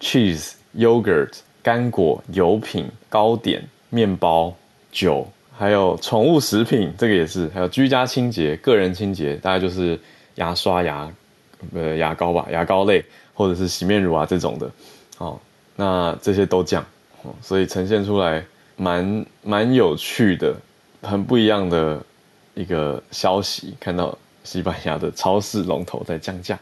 [0.00, 1.28] cheese、yogurt、
[1.62, 4.56] 干果、油品、糕点、面包、
[4.90, 10.00] 酒，还有宠物食品，这个也是，还有居家清洁、个人清洁，大概就是
[10.36, 11.12] 牙刷、牙
[11.74, 14.70] 呃牙膏吧，牙膏类或者是洗面乳啊这种的，
[15.18, 15.38] 哦。
[15.76, 16.82] 那这些都降，
[17.42, 18.42] 所以呈现出来
[18.76, 20.56] 蛮蛮有趣的，
[21.02, 22.02] 很不一样的
[22.54, 23.74] 一个消息。
[23.78, 26.58] 看到西班牙的超市龙头在降价。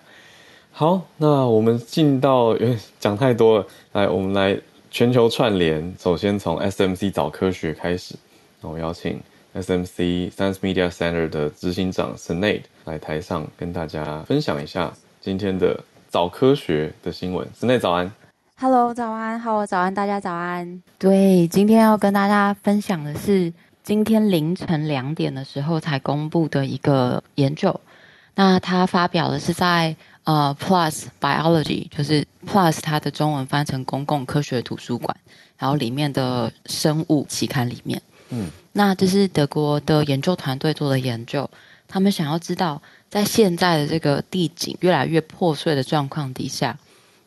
[0.73, 4.59] 好，那我们进到，因为讲太多了，来，我们来
[4.91, 8.17] 全球串联，首先从 SMC 早科学开始。
[8.61, 9.21] 那我邀请
[9.55, 17.47] SMC Science Media Center 的执行长 Sinead 来台上跟大家分享一下今天的早科学的新闻。
[17.57, 18.11] Sinead 早安
[18.59, 20.83] ，Hello，早安，好，早安，大家早安。
[20.99, 23.53] 对，今天要跟大家分享的是
[23.85, 27.79] 今天凌晨两点的时候才公布的一个研究。
[28.35, 29.95] 那他发表的是在
[30.25, 35.15] 呃 Plus Biology，就是 Plus 它的中文翻成公共科学图书馆，
[35.59, 38.01] 然后里面的生物期刊里面。
[38.31, 41.49] 嗯，那这是德国的研究团队做的研究，
[41.87, 46.79] 他们想要知道在现在的这个地景越来越破碎的状况底下，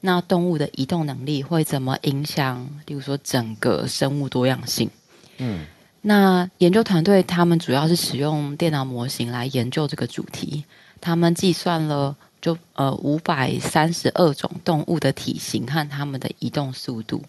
[0.02, 4.90] 那动物的移动能力会怎么影响，例如说整个生物多样性？
[5.38, 5.68] 嗯，
[6.08, 10.64] 那研究团队他们主要是使用电脑模型来研究这个主题。
[11.02, 17.22] 他们计算了就呃五百三十二种动物的体型和它们的移动速度，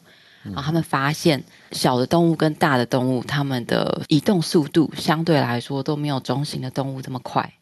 [0.44, 7.52] 然后他们发现小的动物跟大的动物，它们的移动速度相对来说都没有中型的动物这么快。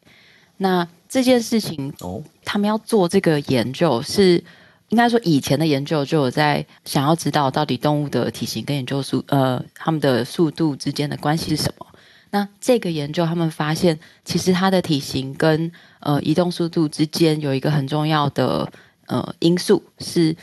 [0.57, 4.43] 那这件事情，哦，他们要做这个研究是
[4.89, 11.85] 应该说以前的研究就有在想要知道到底动物的体型跟研究速呃它们的速度之间的关系是什么。
[12.29, 15.71] 那这个研究，他们发现，其实它的体型跟
[16.01, 18.69] 呃移动速度之间有一个很重要的
[19.05, 20.35] 呃因素，是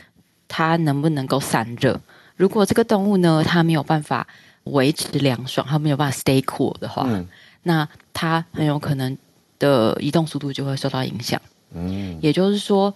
[0.47, 2.01] 它能不能够散热。
[2.35, 4.27] 如果这个动物呢，它没有办法
[4.63, 7.27] 维持凉爽，它没有办法 stay cool 的话，嗯、
[7.63, 9.15] 那它很有可能
[9.59, 11.39] 的移动速度就会受到影响。
[11.71, 12.93] 嗯，也就是说，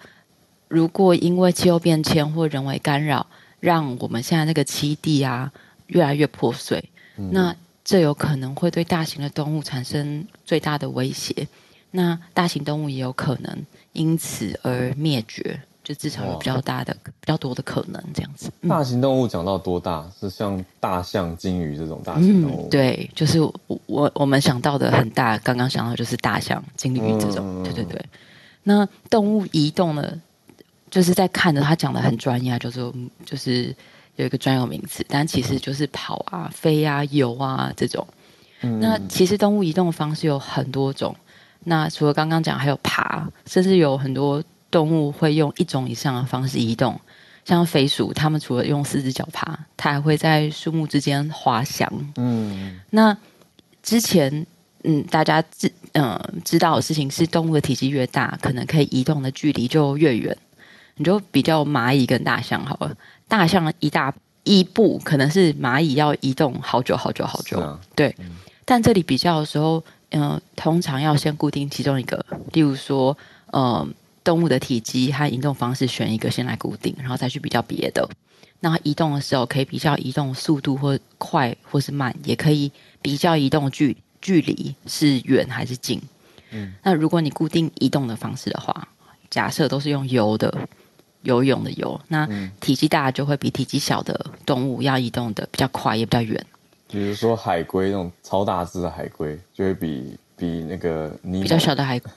[0.70, 3.26] 如果因为气候变迁或人为干扰，
[3.58, 5.50] 让我们现在那个栖地啊
[5.88, 6.82] 越来越破碎，
[7.16, 7.52] 嗯、那
[7.84, 11.48] 这有可能会对大型的动物产生最大的威胁，
[11.90, 18.48] 那大型动物也有可能因此而灭绝，就至少有比较大的、比较多的可能这样子。
[18.60, 20.08] 嗯、大型动物讲到多大？
[20.20, 22.68] 是像大象、鲸鱼这种大型动物？
[22.68, 23.52] 嗯、对，就是我
[23.86, 27.44] 我我们想到的很大，刚刚想到就是大象、鲸鱼这种。
[27.44, 28.00] 嗯、对对对。
[28.62, 30.22] 那动物移动呢？
[30.90, 32.92] 就是在看着他讲的很专业，就是
[33.24, 33.74] 就是。
[34.16, 38.06] 有一个专有名词，但其实就是跑啊、飞啊、游啊这种。
[38.60, 41.16] 嗯、那其实动物移动的方式有很多种。
[41.64, 47.00] 那除了刚刚讲，还有爬，甚至有很多动物会用一种以上的方式移动。
[47.46, 51.90] 像飞鼠，它们除了用四只脚爬，它还会在树木之间滑翔。
[52.16, 52.78] 嗯。
[52.90, 53.16] 那
[53.82, 54.44] 之前，
[54.82, 60.36] 嗯，大家知嗯、呃、知道的事情是，动物的体积越大，可能可以移动的距离就越远。
[61.00, 62.94] 你就比较蚂蚁跟大象好了。
[63.26, 67.58] 大象一大一步，可能是蚂蚁要移动好久好久好久。
[67.58, 68.32] 啊、对，嗯、
[68.66, 73.88] 但这里比较的时候，嗯、呃，通常要先固定其中一个，例如说，嗯、呃，
[74.22, 78.06] 动物的体积和移动方式选一个先来固定，然后再去比较别的。
[78.60, 85.98] 那移动的时候可以比较移动速度或快或是慢，也可以比较移动距距离是远还是近。
[86.50, 88.86] 嗯，那如果你固定移动的方式的话，
[89.30, 90.52] 假设都是用游的。
[91.22, 92.28] 游泳的游，那
[92.60, 96.44] 体积大就会比体积小的动物要移动的比较快，也比较远。
[96.88, 102.10] 比如说海龟那种超大只的海龟，就会比比那个你比较小的海龟，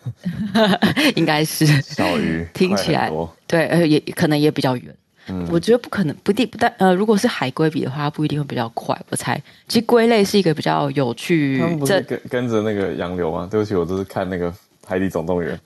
[1.16, 2.48] 应该是小鱼。
[2.54, 3.12] 听起来
[3.46, 4.96] 对，呃，也可能也比较远。
[5.28, 9.00] 嗯，我觉得不可能，不定不但呃，如果是海龟比的话，不一定会比较快。
[9.10, 11.60] 我猜，其实龟类是一个比较有趣。
[11.60, 13.48] 他们不是跟跟着那个洋流吗？
[13.50, 14.52] 对不起，我都是看那个
[14.86, 15.58] 《海底总动员》。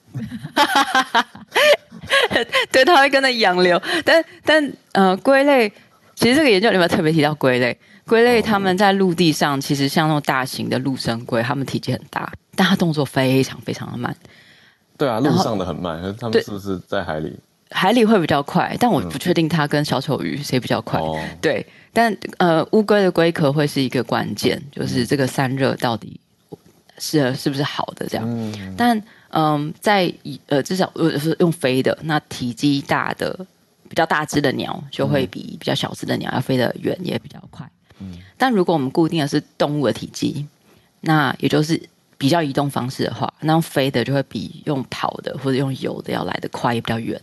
[2.71, 5.71] 对，它会跟着洋流，但但呃，龟类
[6.15, 14.15] 其实这个研究里面特别提到龟类，龟类它们在陆地上其实像那种大型的陆生龟，它们体积很大，但它动作非常非常的慢。
[14.97, 17.37] 对啊，陆上的很慢，可是他们是不是在海里？
[17.69, 20.99] 海里会比较快，但我不确定它跟小丑鱼谁比较快。
[20.99, 26.19] 哦、对，但呃，乌龟的龟壳会是一个关键，就是这个散热到底
[26.97, 29.01] 是是不是好的这样，嗯、但。
[29.39, 30.11] 嗯，在
[30.47, 33.45] 呃，至少呃是用飞的，那体积大的、
[33.87, 37.69] 比较大只的鸟，就会比比较小只的鸟要飞得远，也比较快。
[37.99, 40.47] 嗯，但如果我们固定的是动物的体积，
[41.01, 41.79] 那也就是
[42.17, 47.21] 比较移动方式的话，那用飞的就会比用跑的或者用游的要来得快，也比较远。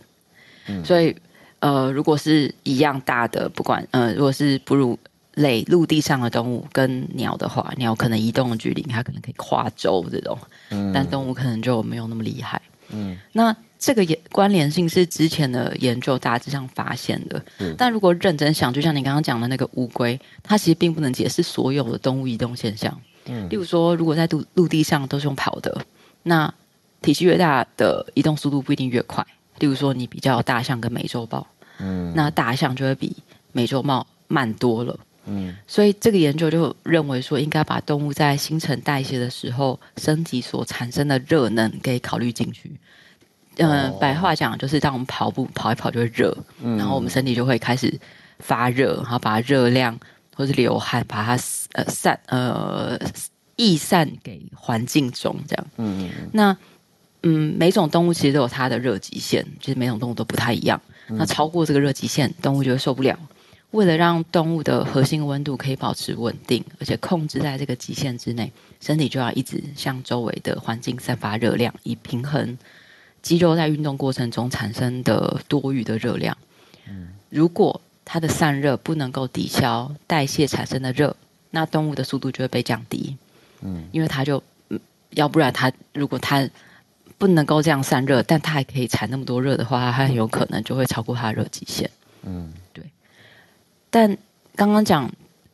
[0.67, 1.13] 嗯，所以
[1.59, 4.97] 呃，如果是一样大的，不管呃，如果是哺乳
[5.35, 10.37] 类陆地上的动物跟鸟的话，鸟可能移动的距离它可能可以跨洲这种。
[10.69, 12.61] 嗯，但动物可能就没有那么厉害。
[12.89, 17.43] 嗯，那这个也关联性是之前的研究大致上发现的。
[17.59, 22.95] 嗯，但如果认真想，就像你刚刚讲的那个乌龟，它其实并不能解释所有的动物移动现象。
[23.25, 25.83] 嗯，例如说，如果在陆陆地上都是用跑的，
[26.23, 26.53] 那
[27.01, 29.25] 体积越大的移动速度不一定越快。
[29.59, 31.47] 例如说，你比较大象跟美洲豹，
[31.79, 33.15] 嗯，那大象就会比
[33.51, 34.97] 美洲豹慢多了。
[35.27, 42.71] 嗯，所以这个研究就认为说，应该把动物在新陈代谢的时候，身体所产生的热能给考虑进去。
[43.57, 47.97] 嗯、呃，哦、白话讲就是，当我们跑步跑一跑就会热，嗯、然后我们身体就会开始
[48.39, 49.97] 发热，然后把热量
[50.35, 51.41] 或是流汗把它
[51.73, 52.99] 呃散呃
[53.55, 55.67] 逸散给环境中，这样。
[55.77, 56.29] 嗯嗯。
[56.33, 56.57] 那
[57.23, 60.79] 嗯，每种动物其实都有它的热极限，其实每种动物都不太一样。
[61.07, 63.17] 嗯、那超过这个热极限，动物就会受不了。
[63.75, 68.49] 为了让动物的核心温度可以保持稳定，而且控制在这个极限之内，
[68.79, 72.57] 身体就要一直向周围的环境散发热量，以平衡
[73.21, 76.37] 肌肉在运动过程中产生的多余的热量。
[76.87, 81.13] 嗯，如果它的散热不能够抵消代谢产生的热，
[81.51, 83.17] 那动物的速度就会被降低。
[83.59, 84.41] 嗯，因为它就，
[85.09, 86.47] 要不然它如果它
[87.17, 91.89] 不能够这样散热，但它还可以产那么多热的话，它很有可能就会超过它的热极限。
[92.23, 92.53] 嗯。
[93.95, 94.17] 但
[94.57, 95.09] 刚刚讲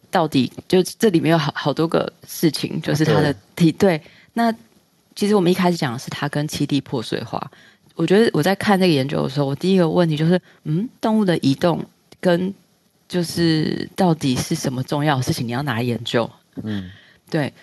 [0.09, 4.03] 到底，就这里面有好好多个事情，就是它的体对，对。
[4.33, 4.51] 那
[5.15, 7.51] 其实我们一开始讲的是它跟栖地破碎化。
[7.93, 11.85] 我觉得我在看这个研究的时候，我第一个问题就是，嗯，动物的移动
[12.19, 12.51] 跟
[13.07, 15.47] 就是到底是什么重要的事情？
[15.47, 16.27] 你要拿来研究？
[16.63, 16.89] 嗯，
[17.29, 17.53] 对。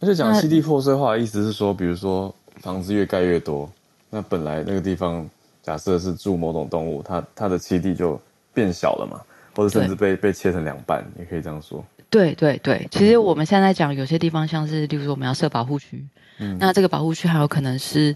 [0.00, 3.70] 而且讲栖地破碎化的意思是说，比如说房子越盖越多，
[4.08, 5.28] 那本来那个地方
[5.62, 8.18] 假设是住某种动物，它它的栖地就
[8.54, 9.20] 变小了嘛。
[9.54, 11.84] 或者甚至被被切成两半，也可以这样说。
[12.10, 16.04] 对对对，其实我们现在讲有些地方，像是例如说我们要设保护区，
[16.38, 18.12] 嗯，那这个保护区还有可能是，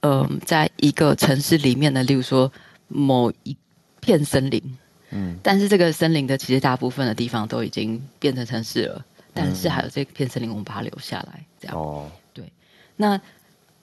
[0.00, 2.52] 嗯、呃，在一个城市里面的，例如说
[2.86, 3.56] 某一
[4.00, 4.62] 片森林，
[5.10, 11.76] 嗯，但是这个森林的其实大部分的地方都已经变成城市了，但是还有这片森林，我们把它留下来，这样。
[11.76, 12.44] 哦，对。
[12.94, 13.20] 那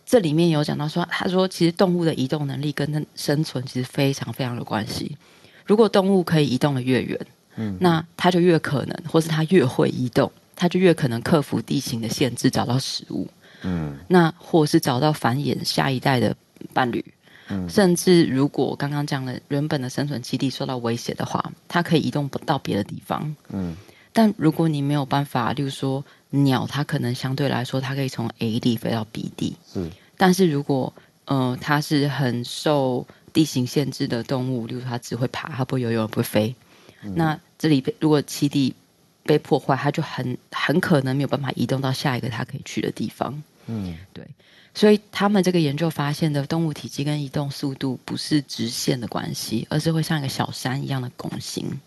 [0.06, 5.18] 这里面有讲到说，他说其实动物的移动能力跟生存其实非常非常有关系。
[5.66, 7.20] 如果动物可以移动的越远，
[7.56, 13.28] 嗯，那它就越可能，或是它越会移动，它就越可能克服地形的限制，找到食物，
[13.64, 16.36] 嗯，那或是找到繁衍下一代的
[16.74, 17.04] 伴侣，
[17.50, 23.76] 嗯，甚至如果刚刚讲了原本的生存基地受到威胁的话，它可以移动不到别的地方，嗯，
[24.14, 30.94] 但如果你没有办法，例如说鸟，它可能相对来说它可以从 A 地飞到 B 地，是，但是如果
[31.26, 36.56] 呃它是很受地形限制的动物，例如它只会爬，它不会游泳，不会飞。
[37.04, 38.76] 嗯、那这里被如果栖地
[39.24, 43.42] 被破坏，它就很很可能没有办法移动到下一个它可以去的地方。
[43.68, 44.26] 嗯，对。
[44.74, 51.80] 所以他们这个研究发现的动物体积跟移动速度不是直线的关系，而是会像一个小山一样的拱形。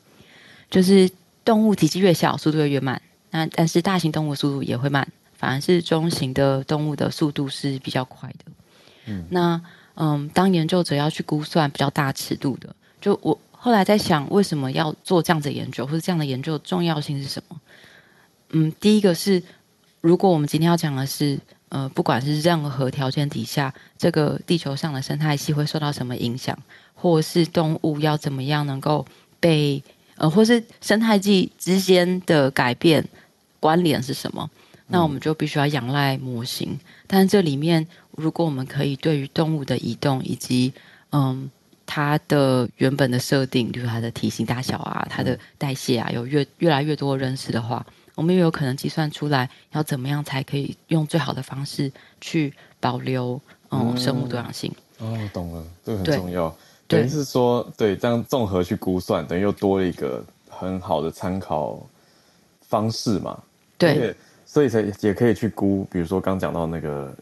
[0.71, 1.11] 就是
[1.45, 3.01] 动物体积越小，速度会越慢。
[3.31, 8.53] 那但是大型动物速度也会慢，反而是中型的动物的速度是比较快的。
[9.07, 9.63] 嗯，那。
[9.97, 17.61] 嗯，当研究者要去估算比较大尺度的，就我后来在想，为什么要做这样子的研究，或者这样的研究的重要性是什么？
[18.51, 19.43] 嗯，第一个是，
[20.01, 21.39] 如果我们今天要讲的是，
[21.69, 26.59] 呃，不管是任何条件底下，这个地球上的生态系会受到什么影响，
[26.95, 29.07] 或是动物要怎么样能够
[29.41, 29.83] 被，
[30.17, 33.07] 呃，或是生态系之间的改变
[33.61, 34.51] 关联是什么？
[34.89, 40.73] 那我们就必须要仰赖模型，但是这里面，如果我们可以对于动物的移动以及
[41.11, 41.51] 嗯
[41.87, 47.85] 它的原本的设定，就是它的体型大小啊、它的代谢啊，有越越来越多认识的话，
[48.15, 53.41] 我们也有可能计算出来要怎么样才可以用最好的方式去保留
[53.71, 54.73] 嗯，嗯生物多样性。
[54.99, 56.49] 哦，懂了，这个很重要。
[56.87, 61.85] 对等于是说，对这样综合去估算，等于又多了一个很好的参考
[62.61, 63.39] 方式嘛。
[63.77, 64.15] 对。
[64.47, 67.13] 所以才也可以去估，比如说刚讲到那个，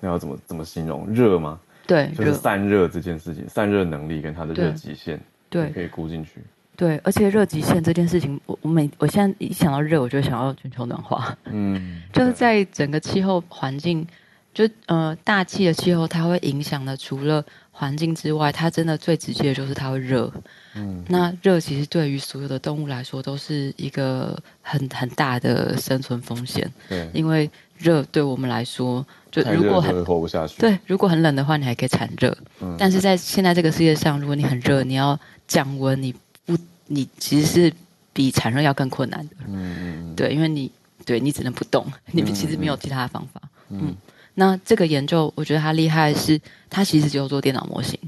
[0.00, 1.60] 那要怎么怎么形容热吗？
[1.86, 5.18] 对，就是散热这件事情，散热能力跟它的热极限，
[5.50, 6.40] 对，可以估进去。
[6.76, 11.36] 对，而且热极限这件事情，我我每我现在一想到热，我就会想到全球暖化。
[11.46, 14.06] 嗯， 就是在整个气候环境，
[14.54, 20.30] 就呃大气的气候，它会影响的，除了环境之外，它真的最直接的就是它会热。
[20.74, 26.70] 嗯，那热其实对于所有的动物来说都是一个很很大的生存风险。
[26.88, 30.60] 对，因为热对我们来说，就如果很活不下去。
[30.60, 32.36] 对，如果很冷的话，你还可以产热。
[32.60, 35.18] 嗯，但是在现在这个世界上，如果你很热，你要
[35.48, 36.14] 降温，你
[36.46, 36.56] 不，
[36.86, 37.72] 你其实是
[38.12, 39.34] 比产热要更困难的。
[39.48, 40.70] 嗯嗯，对，因为你
[41.04, 43.40] 对你只能不动，你们其实没有其他的方法。
[43.70, 43.96] 嗯，嗯，
[44.34, 47.98] 那这个研究我觉得它厉害的是，它其实只有做电脑模型，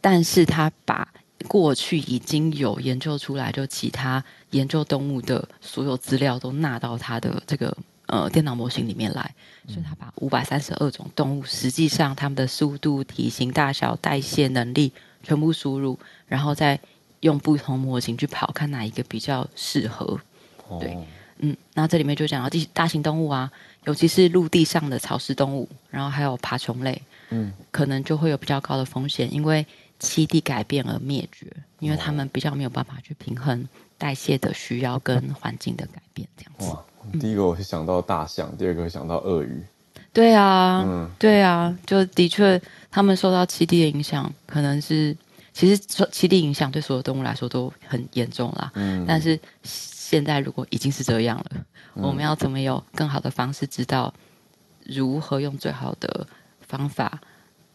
[0.00, 1.06] 但是它把
[1.48, 7.76] 过去已经有研究出来，就其他研究动物的所有资料都纳到它的这个
[8.06, 9.34] 呃电脑模型里面来，
[9.66, 14.92] 所以他把五百三十二种动物，实际上它们的速度、体型、大小、代谢能力
[15.24, 16.78] 全部输入，然后再
[17.20, 20.20] 用不同模型去跑，看哪一个比较适合。
[20.68, 20.96] 哦、对，
[21.38, 23.50] 嗯，那这里面就讲到地大型动物啊，
[23.84, 29.66] 尤其是陆地上的草食动物，然后还有爬虫类，嗯，可能就会有比较高的风险，因为
[30.00, 31.46] 栖地改变而灭绝，
[31.80, 33.68] 因为他们比较没有办法去平衡
[33.98, 36.68] 代谢的需要跟环境的改变，这样子。
[36.68, 36.84] 哇，
[37.20, 39.62] 第一个我是想到大象，嗯、第二个会想到鳄鱼。
[40.12, 42.60] 对啊，嗯，对啊，就的确，
[42.90, 45.16] 他们受到栖地的影响，可能是
[45.54, 48.70] 其实说栖地影响对所有动物来说都很严重啦。
[48.74, 49.38] 嗯，但是
[50.10, 51.46] 现在如果已经是这样了，
[51.94, 54.12] 嗯、我们要怎么有更好的方式，知道
[54.84, 56.26] 如何用最好的
[56.60, 57.20] 方法。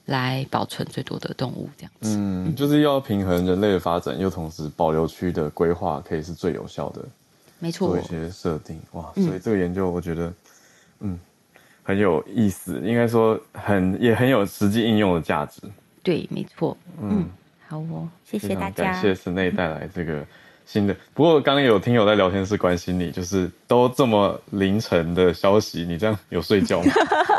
[0.08, 2.16] 来保存最多的动物，这样子。
[2.18, 7.04] 嗯，就是要平衡人类的发展，又同时保留区的规划，可以是最有效的。
[7.60, 7.90] 没错。
[7.90, 10.34] 做一些设定，哇，所以这个研究我觉得，
[11.02, 11.20] 嗯，
[11.84, 15.62] 很有意思，应该说很也很有实际应用的价值。
[16.02, 16.78] 对，没错。
[17.02, 17.30] 嗯，嗯，
[17.68, 18.86] 好哦，谢谢大家。
[18.86, 20.26] 感谢室内带来这个
[20.68, 20.96] 新的。
[21.16, 26.92] 不过刚刚有听友在聊天室关心你，就是都这么凌晨的消息，你这样有睡觉吗？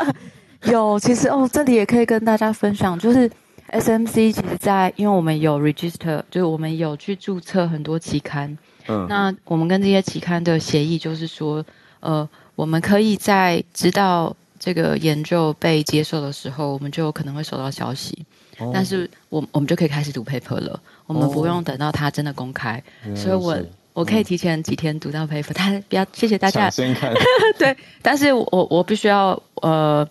[0.69, 3.29] 有，其实哦，这里也可以跟大家分享，就是
[3.71, 8.57] SMC 其实在，因为我们有 register，就是我们有去注册很多期刊，
[8.87, 11.63] 嗯，那我们跟这些期刊的协议就是说，
[12.01, 18.25] 呃，我们可以在知道这个研究被接受的时候，我们就有可能会收到消息，
[18.57, 20.77] 哦、但是我我们就可以开始读 paper 了，
[21.09, 23.57] 我们不用等到它真的公开，哦、所以我
[23.93, 27.13] 我可以提前几天读到 paper， 他不要谢谢大家，先看，
[27.59, 30.07] 对，但是我我必须要呃。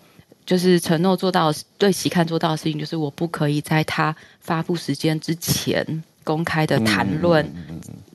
[0.48, 5.84] 就是承诺做到对期刊做到的事情，就是我不可以在它发布时间之前
[6.24, 7.46] 公开的谈论，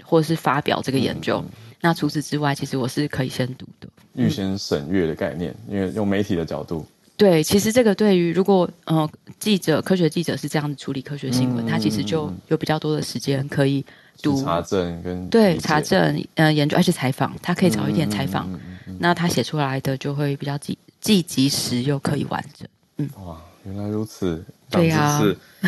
[0.04, 1.38] 或是发表这个研究。
[1.38, 6.84] 嗯嗯嗯、那除此之外，其实我是可以先读的，预先审阅的概念，因为用媒体的角度。
[7.16, 9.10] 对，其实这个对于如果呃
[9.40, 13.86] 记者、科学记者是这样子处理科学新闻，嗯、他其实就有比较多的时间可以
[14.22, 20.78] 读查证跟对查证呃研究，而且采访，他可以早一点采访，嗯嗯嗯嗯、那他写出来的就会比较紧。
[21.02, 23.36] 既及时又可以完整，嗯，哇，
[23.66, 25.22] 原来如此，对呀，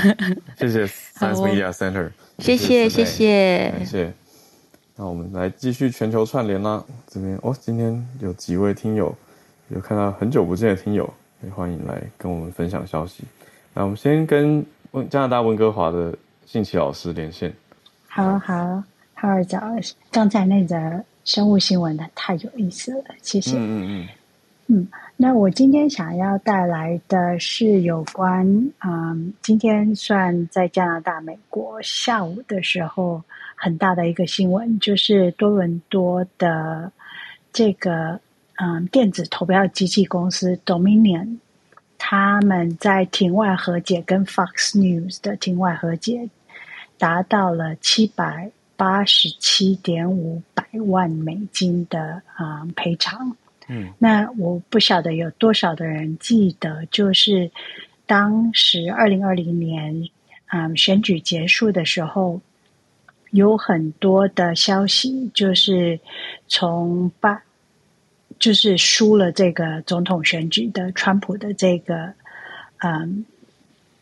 [0.58, 4.14] 谢谢 Science Media Center，谢谢谢谢，感谢。
[4.96, 9.14] 那我们来继续全球串联啦，这边哦，今天有几位听友，
[9.68, 11.14] 有看到很久不见的听友，
[11.46, 13.24] 也欢迎来跟我们分享消息。
[13.74, 17.54] 那我们先跟温加拿大温哥华的信奇老师连线。
[18.08, 18.84] 好好
[19.14, 19.62] 好，儿早，
[20.12, 20.76] 刚才那则
[21.24, 23.58] 生物新闻的太有意思了，谢谢。
[23.58, 24.08] 嗯嗯嗯。
[24.68, 28.44] 嗯，那我今天想要带来的是有关，
[28.84, 33.22] 嗯，今天算在加拿大、美国下午的时候
[33.56, 36.92] 很大的一个新闻，就是多伦多的
[37.54, 38.20] 这个
[38.58, 41.38] 嗯电子投票机器公司 Dominion，
[41.98, 46.30] 他们在庭外和解跟 Fox News 的庭外和解
[46.98, 53.36] 达到了七百八十七点五百万美金的嗯赔偿。
[53.68, 57.50] 嗯，那我不晓得有多少的人记得，就是
[58.06, 60.08] 当时二零二零年，
[60.48, 62.40] 嗯，选举结束的时候，
[63.32, 66.00] 有很多的消息，就是
[66.48, 67.42] 从巴，
[68.40, 72.14] 就是输了这个总统选举的川普的这个
[72.80, 73.26] 嗯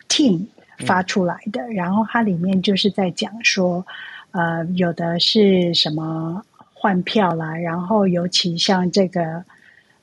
[0.09, 0.47] team
[0.79, 3.85] 发出来的，嗯、然后它里面就是在讲说，
[4.31, 6.43] 呃，有的是什么。
[6.75, 9.45] 换票啦，然后尤其像这个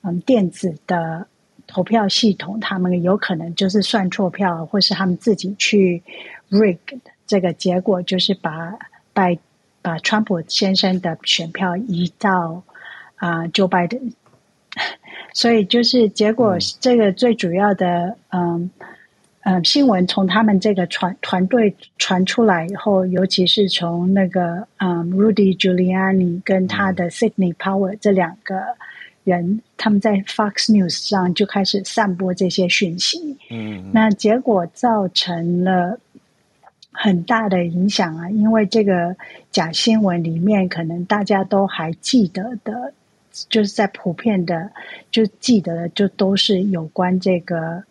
[0.01, 1.27] 嗯电子的
[1.67, 6.03] 投票系统，他们有可能就是算错票，或是他们自己去
[6.49, 6.79] rig
[7.27, 8.79] 这个结果，就是把
[9.13, 9.37] 拜
[9.83, 12.63] 把川普先生的选票移到
[13.21, 14.13] 啊 Joe Biden，
[15.33, 18.69] 所以就是结果这个最主要的嗯。
[19.43, 28.61] 呃，新闻从他们这个传团队传出来以后，尤其是从那个嗯，Rudy Giuliani 跟他的 Sydney Powell 这两个
[29.25, 33.39] 人，他们在 Fox News 上就开始散播这些讯息。
[33.51, 35.99] 嗯，那结果造成了
[36.93, 39.17] 很大的影响啊，因为这个
[39.51, 42.93] 假新闻里面，可能大家都还记得的，
[43.49, 44.71] 就是在普遍的
[45.11, 47.85] 就记得的，就都是有关这个。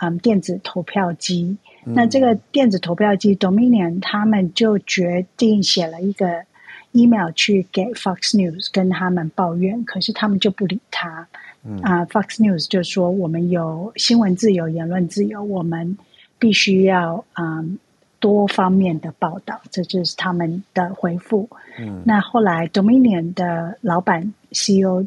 [0.00, 1.56] 嗯，电子投票机。
[1.84, 6.44] 那这个电子投票机 Dominion 他们就决定写了一个
[6.90, 11.28] email 去给 Fox News 跟他们抱怨，可是他们就不理他。
[11.62, 15.96] 嗯啊，Fox News 就说我们有新闻自由、言论自由，我们
[16.40, 17.78] 必须要嗯
[18.18, 21.48] 多方面的报道，这就是他们的回复。
[21.78, 25.06] 嗯，那后来 Dominion 的老板 CEO。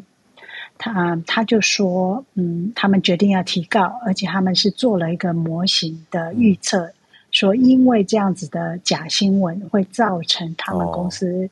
[0.80, 6.88] 他他就说，嗯，他们决定要提告，而且他们是做了一个模型的预测，
[7.32, 11.50] 说因为这样子的假新闻会造成他们公司、哦、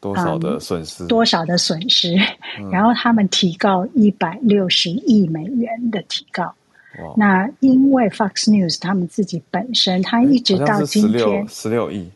[0.00, 2.16] 多少的损失，嗯、多少的损失，
[2.58, 6.52] 嗯、 然后他们提告一百六十亿美元的提告。
[7.16, 12.08] 那因为 Fox News 他们自己本身，他一直到今天十六亿。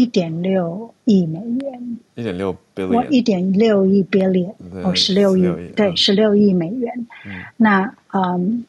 [0.00, 5.42] 一点六亿美元，一点六 billion，一点六亿 billion，哦，十六亿，
[5.76, 7.06] 对，十六亿美元。
[7.26, 8.64] 嗯，那嗯，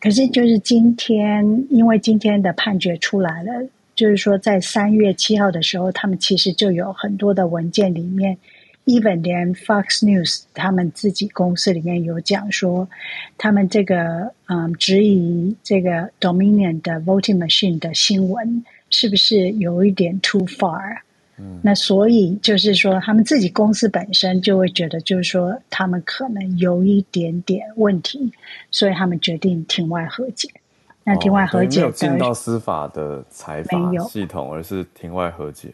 [0.00, 8.38] 可是就是今天，因为今天的判决出来了，就是说在三月七号的时候，他们其实就有很多的文件里面
[8.86, 12.88] ，even 连 Fox News 他们自己公司里面有讲说，
[13.36, 18.64] 他们这个嗯质疑这个 Dominion 的 voting machine 的新闻。
[18.92, 20.98] 是不是有一点 too far？
[21.38, 28.30] 嗯，那所以就是说，他们自己公司本身就会觉得，就是说，他们可能有一点点问题，
[28.70, 30.48] 所以他们决定庭外和解。
[31.04, 35.70] 那庭外和解、哦、没有进到司法的裁罚系统，而是庭外和解。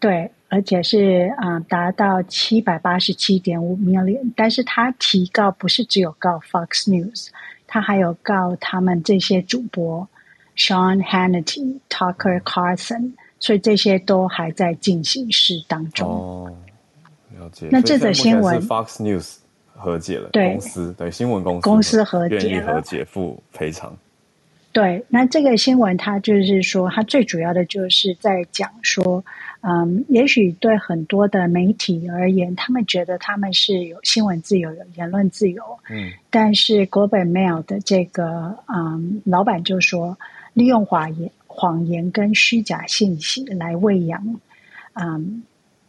[0.00, 4.32] 对，而且是啊、呃，达到七百八十七点五 million。
[4.34, 7.28] 但是他提告不是只有告 Fox News，
[7.66, 10.08] 他还有告他们这些主播。
[10.56, 16.08] Sean Hannity、Tucker Carlson，所以这些都还在进行式当中。
[16.08, 16.56] 哦，
[17.38, 17.68] 了解。
[17.70, 19.36] 那这则新闻 Fox News
[19.74, 23.94] 和解了，对公司对新闻公司公司和解愿意和解付赔偿。
[24.72, 29.22] 对，那这个新闻它就是说，它最主要的就是在讲说，
[29.60, 35.62] 嗯，也许对很多的媒体而言，他们觉得他们是有新闻自由、有言论自由。
[35.90, 40.16] 嗯，但是 Globe Mail 的这个嗯老板就说。
[40.56, 44.40] 利用谎言、谎言跟虚假信息来喂养，
[44.94, 45.42] 嗯，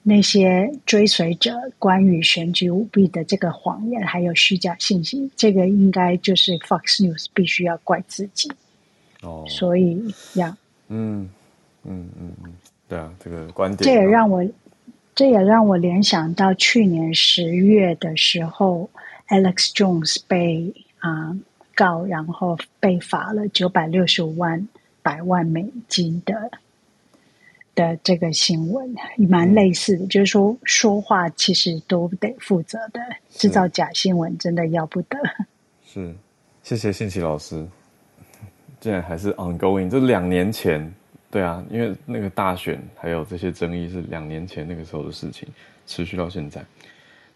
[0.03, 8.51] 那些追随者关于选举舞弊的这个谎言，还有虚假信息，这个应该就是 Fox News 必须要怪自己。
[9.22, 10.57] 哦，所以呀，
[10.89, 11.30] 嗯
[11.86, 12.53] 嗯嗯嗯，
[12.89, 14.45] 对啊，这个观点，这也让我，
[15.15, 18.89] 这也让我联想到去年十月的时候
[19.30, 21.30] ，Alex Jones 被啊。
[21.30, 21.41] 嗯
[21.78, 24.67] 告，然后被罚了九百六十五万
[25.03, 26.49] 百万美金的
[27.75, 28.95] 的这个新闻，
[29.30, 32.99] 蛮类似的，嗯、就是说说话其实都得负责的，
[33.30, 35.19] 制造假新闻真的要不得。
[35.86, 36.11] 是，
[36.63, 37.63] 谢谢信奇老师，
[38.80, 40.91] 竟然还是 ongoing，这两年前，
[41.30, 45.47] 对啊，因为那个大选还有这些争议是两年前那个时候的事情，
[45.86, 46.65] 持续到现在。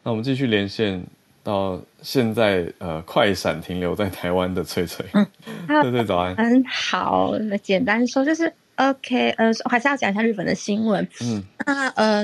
[0.02, 1.00] 那我们继续连线。
[1.44, 5.26] 到现在，呃，快闪停留在台湾的翠翠，嗯，
[5.82, 12.24] 翠翠早安，嗯，好，那简单说就是 OK，呃，我还是要讲一下日本的新闻，嗯，那呃，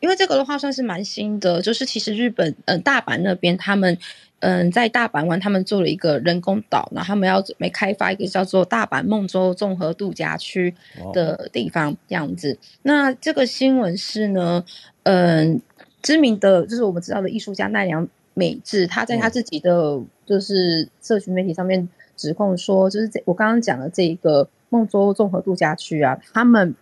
[0.00, 3.96] 因为这个的话算是蛮新的，就是其实日本，嗯、呃，大阪那边他们，
[4.40, 10.74] 嗯、呃，在大阪湾他们做了一个人工岛，然后他们要准备开发一个叫做大阪梦洲综合度假区
[11.14, 12.58] 的地方，这样子。
[12.82, 14.64] 那这个新闻是呢，
[15.04, 18.06] 嗯、呃，知名的就是我们知道的艺术家奈良。
[18.40, 21.86] 美智他在他自己的就是社群媒体上面
[22.16, 26.74] 指控说，就是这我刚刚讲的这一个孟州综合度假区啊，他们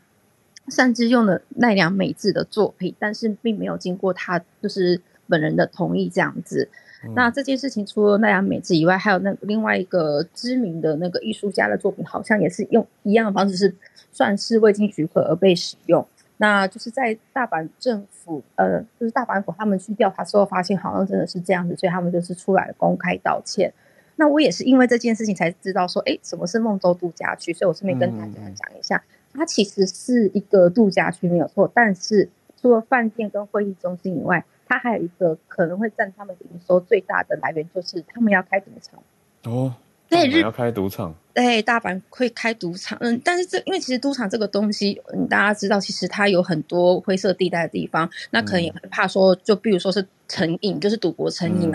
[0.68, 6.68] 擅自用了奈良美智的作品，但是并没有经过他就是本人的同意这样子。
[7.04, 13.74] 嗯、那这件事情除了奈良美智以外，还有那另外一个知名的那个艺术家的作品，好像也是用一样的方式，是
[14.12, 16.06] 算是未经许可而被使用。
[16.40, 23.72] 那就是在大阪政府，呃，就是大阪府他们去调查之后，发现好像真的是这样子，所以他们就是出来公开道歉。
[24.16, 27.52] 那我也是因为这件事情才知道说，哎，什么是梦州度假区？
[27.52, 32.28] 所以我顺便跟大家讲一下，嗯、它其实是一个度假区没有错，但是
[32.60, 39.02] 除了饭店跟会议中心以外，它还有一个可能会占他们营收最大的来源，就是他们要开赌场。
[39.44, 39.74] 哦。
[40.08, 41.14] 对，日要开赌场。
[41.34, 42.98] 对，大阪会开赌场。
[43.00, 48.10] 嗯，但是这因为其实赌场这个东西，嗯，大家知道，其实它有很多灰色地带的地方。
[48.30, 51.70] 那可能也怕说，就比如说是成瘾，就是赌博成瘾，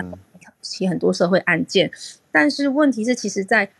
[0.60, 1.86] 起很多社会案件。
[1.86, 1.92] 嗯、
[2.32, 3.70] 但是问题是，其实，在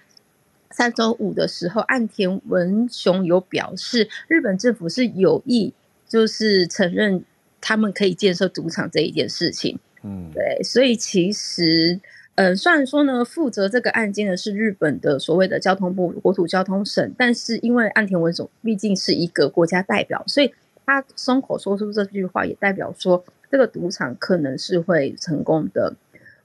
[0.71, 5.75] 三周五的时候，岸田文雄有表示，日本政府是有意
[6.09, 7.25] 就是承认
[7.61, 9.79] 他们可以建设赌场这一件事情。
[10.03, 12.01] 嗯，对，所以其实。
[12.37, 20.53] 嗯，虽然说呢，负责这个案件的是日本的所谓的交通部国土交通省，但是因为岸田文雄毕竟是一个国家代表，所以
[20.85, 25.95] 他松口说出这句话，也代表说这个赌场可能是会成功的。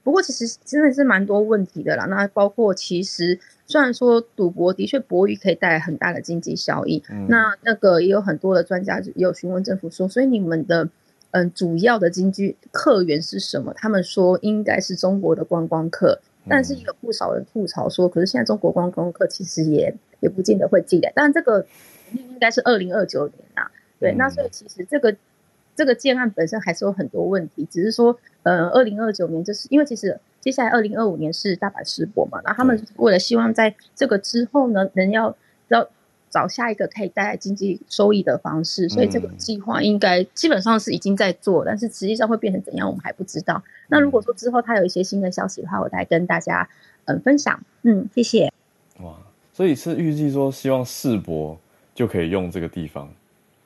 [0.04, 2.04] 不过，其实真的是蛮多问题的啦。
[2.04, 10.88] 那包括其实虽然说赌博的确博弈可以带来很大的经济效益，嗯、那那个也有很多的专家也有询问政府说，所以你们的。
[11.32, 13.72] 嗯，主要的京剧客源是什么？
[13.74, 21.12] 他们说应该是中国的观光客，但是有不少人吐槽说，可是现在中国观光客其实也也不见得会进来。
[21.14, 21.64] 但这个
[22.12, 23.70] 应该是二零二九年啊，
[24.00, 25.16] 对，嗯、那所以其实这个
[25.76, 35.36] 这个建案本身还是有很多问题，只是说，呃，二零二九年就是因为其实接下来二零二五年是大阪世博嘛，那他们为了希望在这个之后呢，能要
[35.68, 35.88] 要。
[36.30, 43.62] 找下一个可以带来经济收益的方式，所以这个计划应该基本上是已经在做，但是实际上会变成怎样，我们还不知道。
[43.88, 46.68] 那如果说之后他有一些新的消息的话，我再跟大家
[47.06, 47.60] 嗯分享。
[47.82, 48.52] 嗯，谢谢。
[49.00, 49.16] 哇，
[49.52, 51.58] 所以是预计说希望世博
[51.94, 53.12] 就可以用这个地方？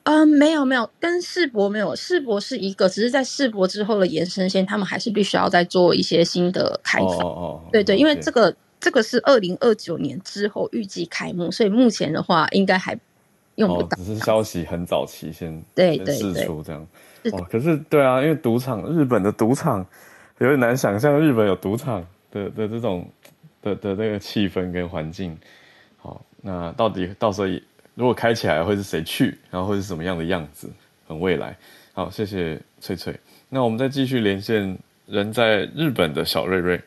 [0.03, 7.05] 嗯，没有没有，跟世博没有，世博是一个，只是在世博之后的延伸线，他们还是必须要再做一些新的开发。
[7.05, 8.55] 哦，哦哦，对对，因为这个。
[8.85, 12.95] 这个是二零二九年之后预计开幕，所以目前的话应该还
[13.55, 13.87] 用不到。
[13.87, 16.87] 哦、只是消息很早期先对对释出这样。
[17.31, 19.83] 哇，可是对啊，因为赌场，日本的赌场
[20.37, 23.09] 有点难想象，日本有赌场的的这种
[23.63, 25.35] 的的那个气氛跟环境。
[25.97, 27.47] 好，那到底到时候
[27.95, 30.69] 如果开起来会是谁去，然后会是什么样的样子？
[31.07, 31.57] 很未来。
[31.93, 33.19] 好，谢谢翠翠。
[33.49, 34.77] 那我们再继续连线
[35.07, 36.79] 人在日本的小瑞瑞。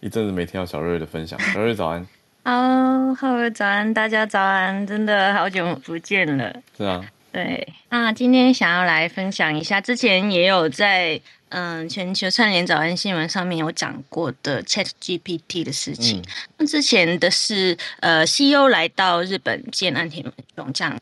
[0.00, 2.06] 一阵子没听到小瑞瑞的分享， 小瑞瑞早安。
[2.44, 6.54] 哦，浩尔早安，大家早安，真的好久不见了。
[6.76, 11.20] 是啊，对，那今天想要来分享一下，之前也有在
[11.50, 16.22] 嗯全球串联早安新闻上面有讲过的 Chat GPT 的事情。
[16.56, 20.98] 那、嗯、之前的是呃 CEO 来到日本见安田文雄这样，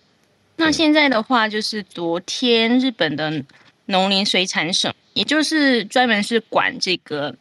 [0.56, 3.44] 那现在的话就是昨天日本的
[3.84, 7.36] 农林水产省，也就是专门是管这个。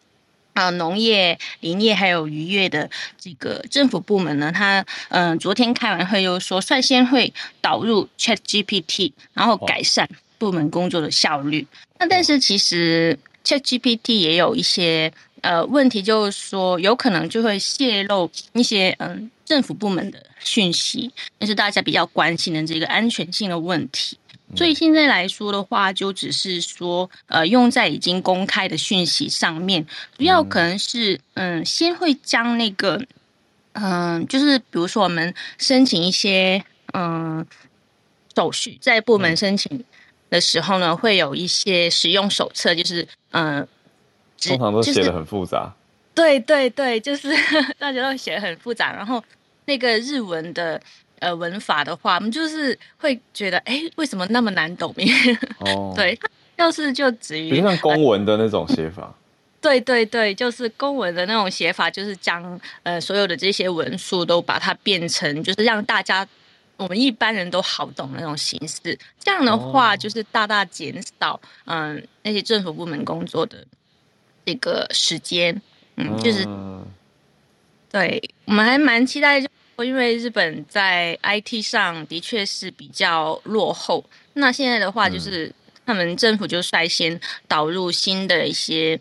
[0.56, 2.89] 啊，农业、林业还有渔业的
[3.20, 4.80] 这个政府部门呢，他
[5.10, 11.68] 嗯、呃，昨天开完会又说，率先会导入 ChatGPT，然后改善部门工作的效率。
[11.99, 24.18] 那但是其实 ChatGPT 也有一些呃问题，就是说有可能就会泄露一些嗯、呃、政府部门的讯息，那是大家比较关心的这个安全性的问题。
[24.53, 29.85] 所以现在来说的话，就只是说，呃，用在已经公开的讯息上面，
[30.17, 33.03] 主要可能是，嗯，先会将那个，
[33.73, 37.45] 嗯，就是比如说我们申请一些，嗯，
[38.35, 39.83] 手续，在部门申请
[40.29, 43.67] 的时候呢，会有一些使用手册，就是，嗯，
[44.47, 45.73] 通常都写的很复杂。
[46.13, 47.33] 对对对，就是
[47.79, 49.21] 大家都写的很复杂，然后
[49.65, 50.79] 那个日文的。
[51.26, 54.93] 呃，文法的话，我们就是会觉得，哎，为什么那么难懂？
[55.57, 56.15] 哦，对，
[56.55, 59.11] 要是就止于，比如像公文的那种写法。
[59.59, 66.28] 对对对，就是公文的那种写法，就是将呃所有的这些文书都把它变成，就是让大家
[66.78, 68.95] 我们一般人都好懂的那种形式。
[69.19, 73.65] 这样的话，就是大大减少嗯、呃、那些政府部门工作的
[74.45, 75.59] 这个时间。
[75.95, 76.86] 嗯，就是、嗯、
[77.91, 79.43] 对我们还蛮期待。
[79.84, 84.03] 因为日本在 IT 上的确是比较落后，
[84.34, 85.51] 那现在的话就是
[85.86, 88.99] 他们政府就率先导入新的一些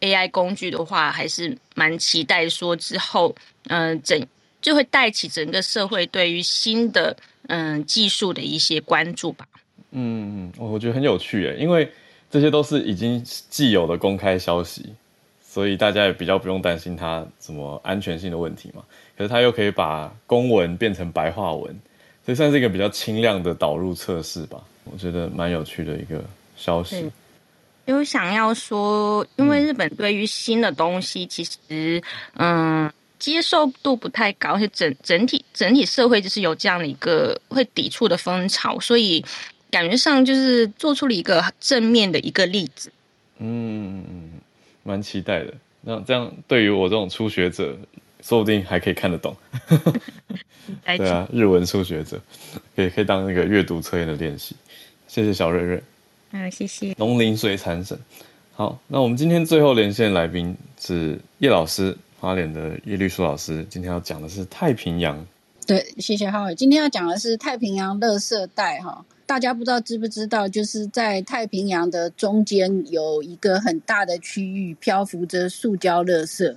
[0.00, 3.34] AI 工具的话，还是蛮期待说之后，
[3.68, 4.26] 嗯、呃，整
[4.62, 7.16] 就会带起整个社会对于新的
[7.48, 9.46] 嗯、呃、技术的一些关注吧。
[9.90, 11.90] 嗯嗯，我觉得很有趣诶，因为
[12.30, 14.94] 这些都是已经既有的公开消息，
[15.42, 18.84] 所以大家也比较不用担心它什么安全性的问题嘛。
[19.20, 21.70] 可是他又可以把公文变成白话文，
[22.24, 24.58] 所以算是一个比较轻量的导入测试吧。
[24.84, 26.24] 我觉得蛮有趣的一个
[26.56, 27.12] 消息。
[27.84, 32.02] 有想要说，因为日本对于新的东西其实
[32.38, 39.22] 嗯，嗯接受度不太高，而且整整体整体社会就是有这样的一个会抵触的风潮，所以
[39.70, 42.90] 感觉上就是做出了一个正面的一个例子。
[43.36, 44.30] 嗯嗯嗯，
[44.82, 45.52] 蛮期待的。
[45.82, 47.76] 那这样对于我这种初学者。
[48.22, 49.36] 说不定还可以看得懂，
[50.84, 52.20] 对啊，日文初学者
[52.76, 54.54] 可以可以当那个阅读测验的练习。
[55.08, 55.82] 谢谢小瑞瑞，
[56.32, 56.94] 嗯，谢谢。
[56.98, 57.98] 农林水产省，
[58.54, 63.66] 好，那我们今天最后连线来宾是叶老师，花莲的叶绿书老师。
[63.68, 65.26] 今天要讲的是太平洋。
[65.66, 66.54] 对，谢谢浩伟。
[66.54, 76.56] 今天要讲的是太平洋垃圾带哈，大家不知道知不知道，就是在太平洋的中间有一个很大的区域漂浮着塑胶垃圾。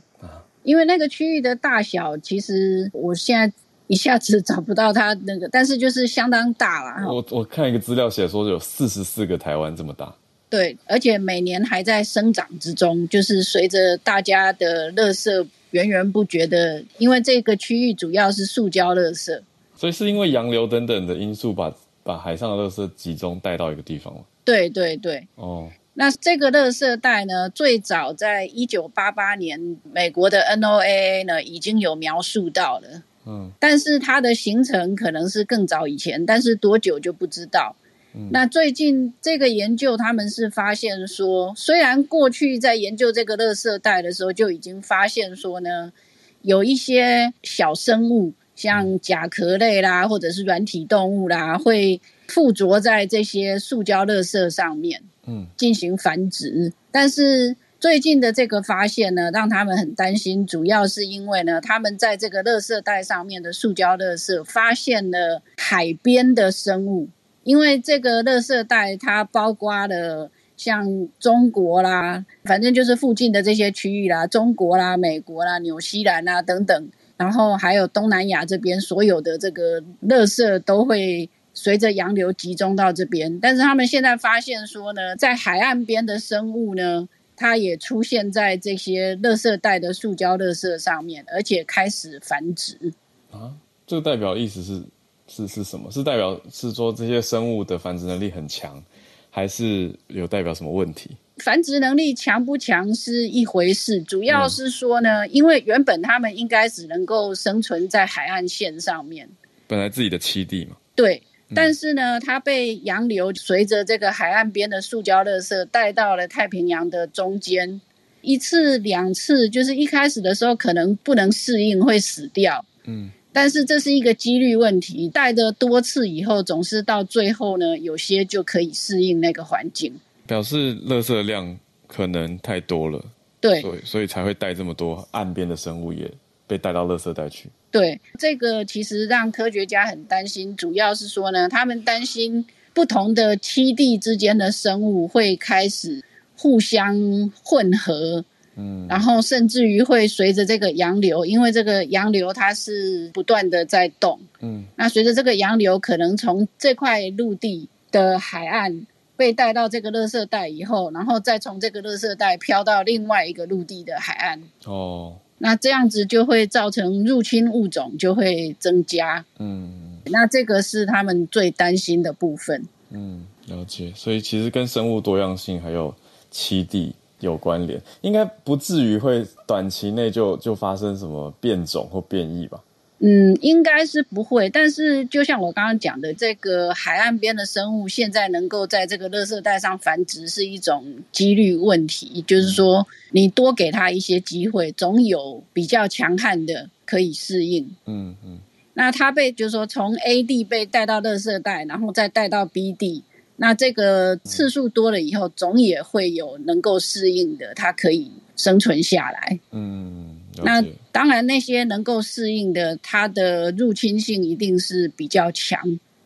[0.63, 3.53] 因为那个区域的大小，其实我现在
[3.87, 7.13] 一下子找不到它那个，但是就是相当大了。
[7.13, 10.13] 我我看一个资料写说有四十四个台湾这么大。
[10.49, 19.41] 对，而且每年还在生长之中，就是随着大家的垃圾源源不绝的，因为这个区域主要是塑胶垃圾，
[19.75, 24.21] 所以是因为洋流等等的因素把把海上的垃圾集中带到一个地方吗？
[24.45, 25.27] 对对对。
[25.35, 25.69] 哦。
[25.95, 33.03] 那这个垃圾带呢，最早在一九八八年，美国的 NOAA 呢已经有描述到了。
[33.25, 37.75] 嗯，但是它的形成可能是更早以前，但是多久就不知道。
[38.15, 45.93] 嗯，那最近这个研究，他们是发现说，虽然过去在研究这个垃圾袋的时候就已经发现说呢，
[46.41, 56.73] 有一些小生物，像甲壳类啦，或者是软体动物啦，会附着在这些塑胶垃圾上面，嗯，进行繁殖。
[56.91, 67.09] 但是最近的这个发现呢，让他们很担心，主要是因为呢，他们在这个垃圾袋上面的塑胶垃圾发现了海边的生物。
[67.43, 83.39] 因为这个垃圾袋，它包括了像中国啦，反正就是附近的这些区域啦，中国啦、美国啦、纽西兰啦等等，然后还有东南亚这边所有的这个垃圾都会随着洋流集中到这边。
[83.39, 92.93] 但是他们现在发现说呢，在海岸边的生物呢，它也出现在这些垃圾袋的塑胶垃圾上面，而且开始繁殖。
[93.31, 93.53] 啊，
[93.87, 94.83] 这个代表意思是？
[95.25, 95.89] 是是什么？
[95.89, 98.83] 是代表是说这些生物的繁殖能力很强，
[99.31, 101.11] 还是有代表什么问题？
[101.37, 109.27] 繁殖能力强不强是一回事，主要是说呢，嗯、因为原本他们应该只能够生存在海岸线上面，
[109.65, 110.75] 本来自己的栖地嘛。
[110.93, 117.81] 对，嗯、但是呢，它被洋流随着这个海岸边的塑胶垃圾带到了太平洋的中间，
[118.21, 122.63] 一次两次，就是一开始的时候可能不能适应，会死掉。
[122.85, 123.11] 嗯。
[123.35, 129.91] 但是这是一个几率问题，带的多次以后，总是到最后呢，有些就可以适应那个环境。
[130.27, 133.03] 表示垃圾量可能太多了，
[133.41, 136.09] 对，所以所以才会带这么多岸边的生物也
[136.53, 137.49] 被带到垃圾袋去。
[137.71, 142.45] 对，这个其实让科学家很担心，主要是说呢，他们担心
[142.75, 146.03] 不同的栖地之间的生物会开始
[146.37, 148.23] 互相混合。
[148.55, 158.85] 嗯，然后甚至于会随着这个洋流，因为这个洋流它是不断的在动，嗯，那随着这个洋流，可能从这块陆地的海岸
[159.17, 175.93] 被带到这个垃圾带以后，然后再从这个垃圾带飘到另外一个陆地的海岸，哦，那这样子就会造成入侵物种就会增加，嗯，那这个是他们最担心的部分，嗯，了解，所以其实跟生物多样性还有
[176.31, 176.95] 栖地。
[177.19, 182.61] 有关联，应该不至于会短期内就就发生什么变种或变异吧？
[183.05, 184.49] 嗯，应该是不会。
[184.49, 192.23] 但是就像我刚刚讲的，这个海岸边的生物现在能够在这个垃圾袋上繁殖，是一种几率问题。
[192.25, 197.75] 就是说，你多给它一些机会，总有比较强悍的可以适应。
[197.85, 198.39] 嗯嗯。
[198.75, 203.03] 那它被就是说从 A 地被带到垃圾袋，然后再带到 B 地。
[203.35, 209.39] 那这个次数多了以后，总也会有能够适应的，它可以生存下来。
[209.51, 215.59] 嗯，那当然那些能够适应的，它的入侵性一定是比较强。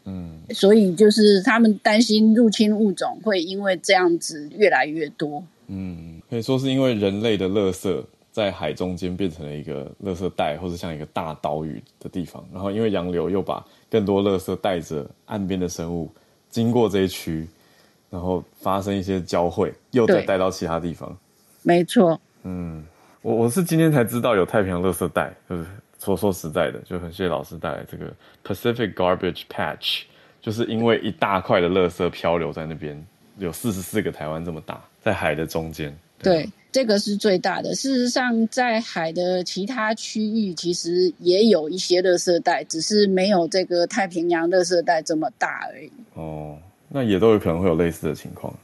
[0.06, 5.44] 嗯，所以就是他们担心入侵物种会因为这样子越来越多。
[5.68, 16.10] 嗯，可以说是因为人类的垃圾在海中间变成了一个垃圾袋，或者像一个大岛屿的地方，然后因为洋流又把更多垃圾带着岸边的生物。
[16.50, 17.46] 经过这一区，
[18.10, 21.16] 然后发生一些交汇，又再带到其他地方。
[21.64, 22.18] 没错。
[22.44, 22.86] 嗯，
[23.28, 25.66] 我我是今天才知道有太平洋垃圾袋，就是
[26.02, 28.06] 说说实在的，就很谢谢老师带来这个
[28.42, 30.04] Pacific Garbage Patch，
[30.40, 33.06] 就是因为一大块的垃圾漂流在那边，
[33.38, 35.94] 有四十四个台湾这么大，在海的中间。
[36.20, 37.76] 对，对，这个是最大的。
[37.76, 45.92] 事实上，在海的其他区域，其实也有一些垃圾袋，只是没有这个太平洋垃圾袋这么大而已。
[46.14, 46.58] 哦，
[46.88, 48.58] 那也都有可能会有类似的情况。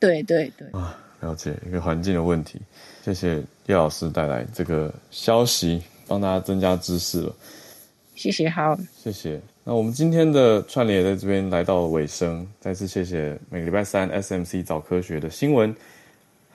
[0.00, 0.66] 对对对。
[0.70, 2.58] 啊，了解一个环境的问题。
[3.04, 7.34] 谢谢叶老师带来这个消息，帮大家增加知识了。
[8.14, 8.76] 谢谢，好。
[8.96, 9.40] 谢谢。
[9.64, 15.74] 那我们今天的串联也在这边来到了尾声，再次谢谢每个礼拜三 SMC 早科学的新闻。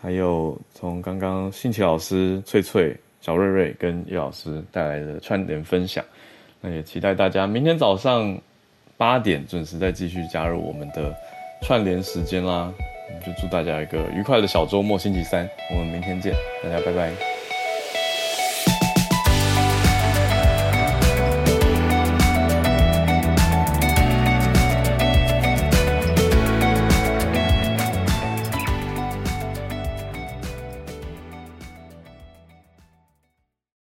[0.01, 6.03] 还有从刚刚信奇老师、翠翠、小瑞瑞跟叶老师带来的串联分享，
[6.59, 8.35] 那也期待大家明天早上
[8.97, 11.13] 八点准时再继续加入我们的
[11.61, 12.73] 串联时间啦。
[13.25, 16.33] 就祝大家一个愉快的小周末，星期三，我们明天见，
[16.63, 17.30] 大家拜拜。